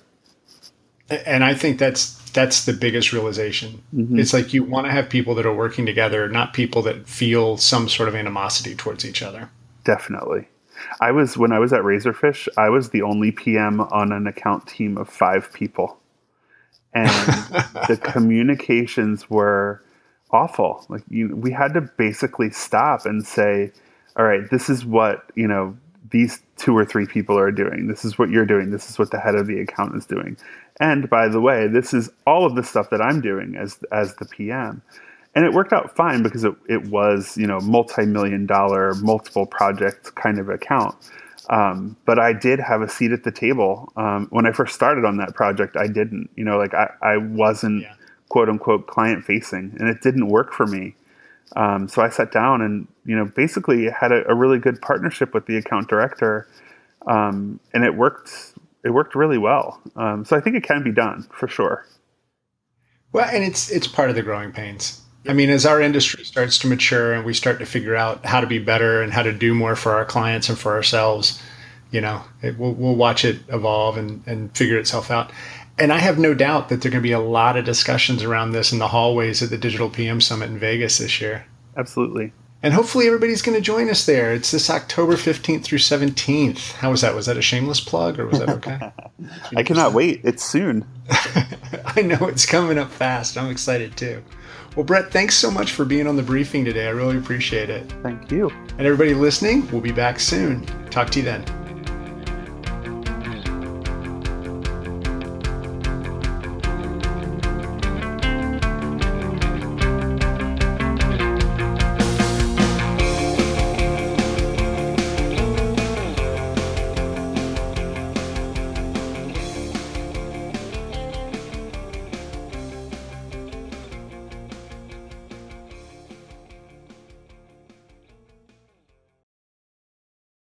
And 1.25 1.43
I 1.43 1.55
think 1.55 1.79
that's 1.79 2.13
that's 2.29 2.65
the 2.65 2.73
biggest 2.73 3.11
realization. 3.11 3.81
Mm-hmm. 3.91 4.19
It's 4.19 4.33
like 4.33 4.53
you 4.53 4.63
want 4.63 4.85
to 4.85 4.91
have 4.91 5.09
people 5.09 5.33
that 5.33 5.47
are 5.47 5.53
working 5.53 5.87
together, 5.87 6.29
not 6.29 6.53
people 6.53 6.83
that 6.83 7.09
feel 7.09 7.57
some 7.57 7.89
sort 7.89 8.07
of 8.07 8.13
animosity 8.13 8.75
towards 8.75 9.03
each 9.03 9.23
other. 9.23 9.49
Definitely. 9.83 10.47
I 10.99 11.11
was 11.11 11.37
when 11.37 11.51
I 11.51 11.59
was 11.59 11.73
at 11.73 11.81
Razorfish, 11.81 12.47
I 12.57 12.69
was 12.69 12.89
the 12.89 13.01
only 13.01 13.31
PM 13.31 13.79
on 13.81 14.11
an 14.11 14.27
account 14.27 14.67
team 14.67 14.97
of 14.97 15.09
5 15.09 15.53
people. 15.53 15.97
And 16.93 17.09
the 17.87 17.99
communications 18.01 19.29
were 19.29 19.83
awful. 20.31 20.85
Like 20.89 21.03
you, 21.09 21.35
we 21.35 21.51
had 21.51 21.73
to 21.73 21.81
basically 21.81 22.49
stop 22.51 23.05
and 23.05 23.25
say, 23.25 23.71
all 24.17 24.25
right, 24.25 24.49
this 24.49 24.69
is 24.69 24.85
what, 24.85 25.29
you 25.35 25.47
know, 25.47 25.77
these 26.09 26.41
two 26.57 26.77
or 26.77 26.85
three 26.85 27.05
people 27.05 27.37
are 27.37 27.51
doing. 27.51 27.87
This 27.87 28.03
is 28.03 28.19
what 28.19 28.29
you're 28.29 28.45
doing. 28.45 28.71
This 28.71 28.89
is 28.89 28.99
what 28.99 29.11
the 29.11 29.19
head 29.19 29.35
of 29.35 29.47
the 29.47 29.59
account 29.59 29.95
is 29.95 30.05
doing. 30.05 30.37
And 30.79 31.09
by 31.09 31.27
the 31.27 31.39
way, 31.39 31.67
this 31.67 31.93
is 31.93 32.09
all 32.27 32.45
of 32.45 32.55
the 32.55 32.63
stuff 32.63 32.89
that 32.89 33.01
I'm 33.01 33.21
doing 33.21 33.55
as 33.55 33.79
as 33.91 34.15
the 34.15 34.25
PM. 34.25 34.81
And 35.33 35.45
it 35.45 35.53
worked 35.53 35.71
out 35.71 35.95
fine 35.95 36.23
because 36.23 36.43
it, 36.43 36.53
it 36.67 36.87
was, 36.87 37.37
you 37.37 37.47
know, 37.47 37.59
multi-million 37.61 38.45
dollar, 38.45 38.93
multiple 38.95 39.45
project 39.45 40.13
kind 40.15 40.39
of 40.39 40.49
account. 40.49 40.95
Um, 41.49 41.95
but 42.05 42.19
I 42.19 42.33
did 42.33 42.59
have 42.59 42.81
a 42.81 42.89
seat 42.89 43.11
at 43.11 43.23
the 43.23 43.31
table. 43.31 43.91
Um, 43.95 44.27
when 44.29 44.45
I 44.45 44.51
first 44.51 44.75
started 44.75 45.05
on 45.05 45.17
that 45.17 45.33
project, 45.33 45.77
I 45.77 45.87
didn't, 45.87 46.29
you 46.35 46.43
know, 46.43 46.57
like 46.57 46.73
I, 46.73 46.89
I 47.01 47.17
wasn't 47.17 47.83
yeah. 47.83 47.93
quote 48.29 48.49
unquote 48.49 48.87
client 48.87 49.23
facing 49.23 49.75
and 49.79 49.87
it 49.87 50.01
didn't 50.01 50.27
work 50.27 50.53
for 50.53 50.65
me. 50.65 50.95
Um, 51.55 51.87
so 51.87 52.01
I 52.01 52.09
sat 52.09 52.31
down 52.31 52.61
and 52.61 52.87
you 53.05 53.15
know 53.15 53.25
basically 53.25 53.89
had 53.89 54.11
a, 54.11 54.27
a 54.29 54.35
really 54.35 54.59
good 54.59 54.81
partnership 54.81 55.33
with 55.33 55.45
the 55.47 55.57
account 55.57 55.87
director, 55.89 56.47
um, 57.07 57.59
and 57.73 57.83
it 57.83 57.95
worked. 57.95 58.53
It 58.83 58.91
worked 58.91 59.13
really 59.13 59.37
well. 59.37 59.79
Um, 59.95 60.25
so 60.25 60.35
I 60.35 60.39
think 60.39 60.55
it 60.55 60.63
can 60.63 60.83
be 60.83 60.91
done 60.91 61.27
for 61.31 61.47
sure. 61.47 61.85
Well, 63.11 63.27
and 63.29 63.43
it's 63.43 63.69
it's 63.69 63.87
part 63.87 64.09
of 64.09 64.15
the 64.15 64.23
growing 64.23 64.51
pains. 64.51 65.01
I 65.27 65.33
mean, 65.33 65.49
as 65.49 65.65
our 65.65 65.81
industry 65.81 66.23
starts 66.23 66.57
to 66.59 66.67
mature 66.67 67.13
and 67.13 67.25
we 67.25 67.33
start 67.33 67.59
to 67.59 67.65
figure 67.65 67.95
out 67.95 68.25
how 68.25 68.41
to 68.41 68.47
be 68.47 68.59
better 68.59 69.01
and 69.01 69.13
how 69.13 69.23
to 69.23 69.31
do 69.31 69.53
more 69.53 69.75
for 69.75 69.93
our 69.93 70.05
clients 70.05 70.49
and 70.49 70.57
for 70.57 70.73
ourselves, 70.73 71.41
you 71.91 72.01
know, 72.01 72.23
it, 72.41 72.57
we'll, 72.57 72.73
we'll 72.73 72.95
watch 72.95 73.23
it 73.23 73.39
evolve 73.49 73.97
and, 73.97 74.23
and 74.25 74.55
figure 74.57 74.77
itself 74.77 75.11
out 75.11 75.31
and 75.81 75.91
I 75.91 75.97
have 75.97 76.19
no 76.19 76.33
doubt 76.33 76.69
that 76.69 76.81
there 76.81 76.89
are 76.89 76.93
going 76.93 77.01
to 77.01 77.07
be 77.07 77.11
a 77.11 77.19
lot 77.19 77.57
of 77.57 77.65
discussions 77.65 78.23
around 78.23 78.51
this 78.51 78.71
in 78.71 78.79
the 78.79 78.87
hallways 78.87 79.41
at 79.41 79.49
the 79.49 79.57
Digital 79.57 79.89
PM 79.89 80.21
Summit 80.21 80.49
in 80.49 80.59
Vegas 80.59 80.99
this 80.99 81.19
year. 81.19 81.45
Absolutely. 81.75 82.33
And 82.63 82.73
hopefully 82.73 83.07
everybody's 83.07 83.41
going 83.41 83.55
to 83.55 83.61
join 83.61 83.89
us 83.89 84.05
there. 84.05 84.31
It's 84.31 84.51
this 84.51 84.69
October 84.69 85.13
15th 85.13 85.63
through 85.63 85.79
17th. 85.79 86.73
How 86.73 86.91
was 86.91 87.01
that? 87.01 87.15
Was 87.15 87.25
that 87.25 87.37
a 87.37 87.41
shameless 87.41 87.79
plug 87.79 88.19
or 88.19 88.27
was 88.27 88.37
that 88.37 88.49
okay? 88.49 88.91
I 89.55 89.63
cannot 89.63 89.93
wait. 89.93 90.21
It's 90.23 90.43
soon. 90.43 90.85
I 91.09 92.03
know 92.03 92.27
it's 92.27 92.45
coming 92.45 92.77
up 92.77 92.91
fast. 92.91 93.35
I'm 93.35 93.49
excited 93.49 93.97
too. 93.97 94.23
Well, 94.75 94.85
Brett, 94.85 95.11
thanks 95.11 95.35
so 95.35 95.51
much 95.51 95.73
for 95.73 95.83
being 95.83 96.07
on 96.07 96.15
the 96.15 96.23
briefing 96.23 96.63
today. 96.63 96.87
I 96.87 96.91
really 96.91 97.17
appreciate 97.17 97.69
it. 97.69 97.93
Thank 98.03 98.31
you. 98.31 98.49
And 98.77 98.81
everybody 98.81 99.13
listening, 99.13 99.69
we'll 99.69 99.81
be 99.81 99.91
back 99.91 100.19
soon. 100.19 100.65
Talk 100.89 101.09
to 101.11 101.19
you 101.19 101.25
then. 101.25 101.60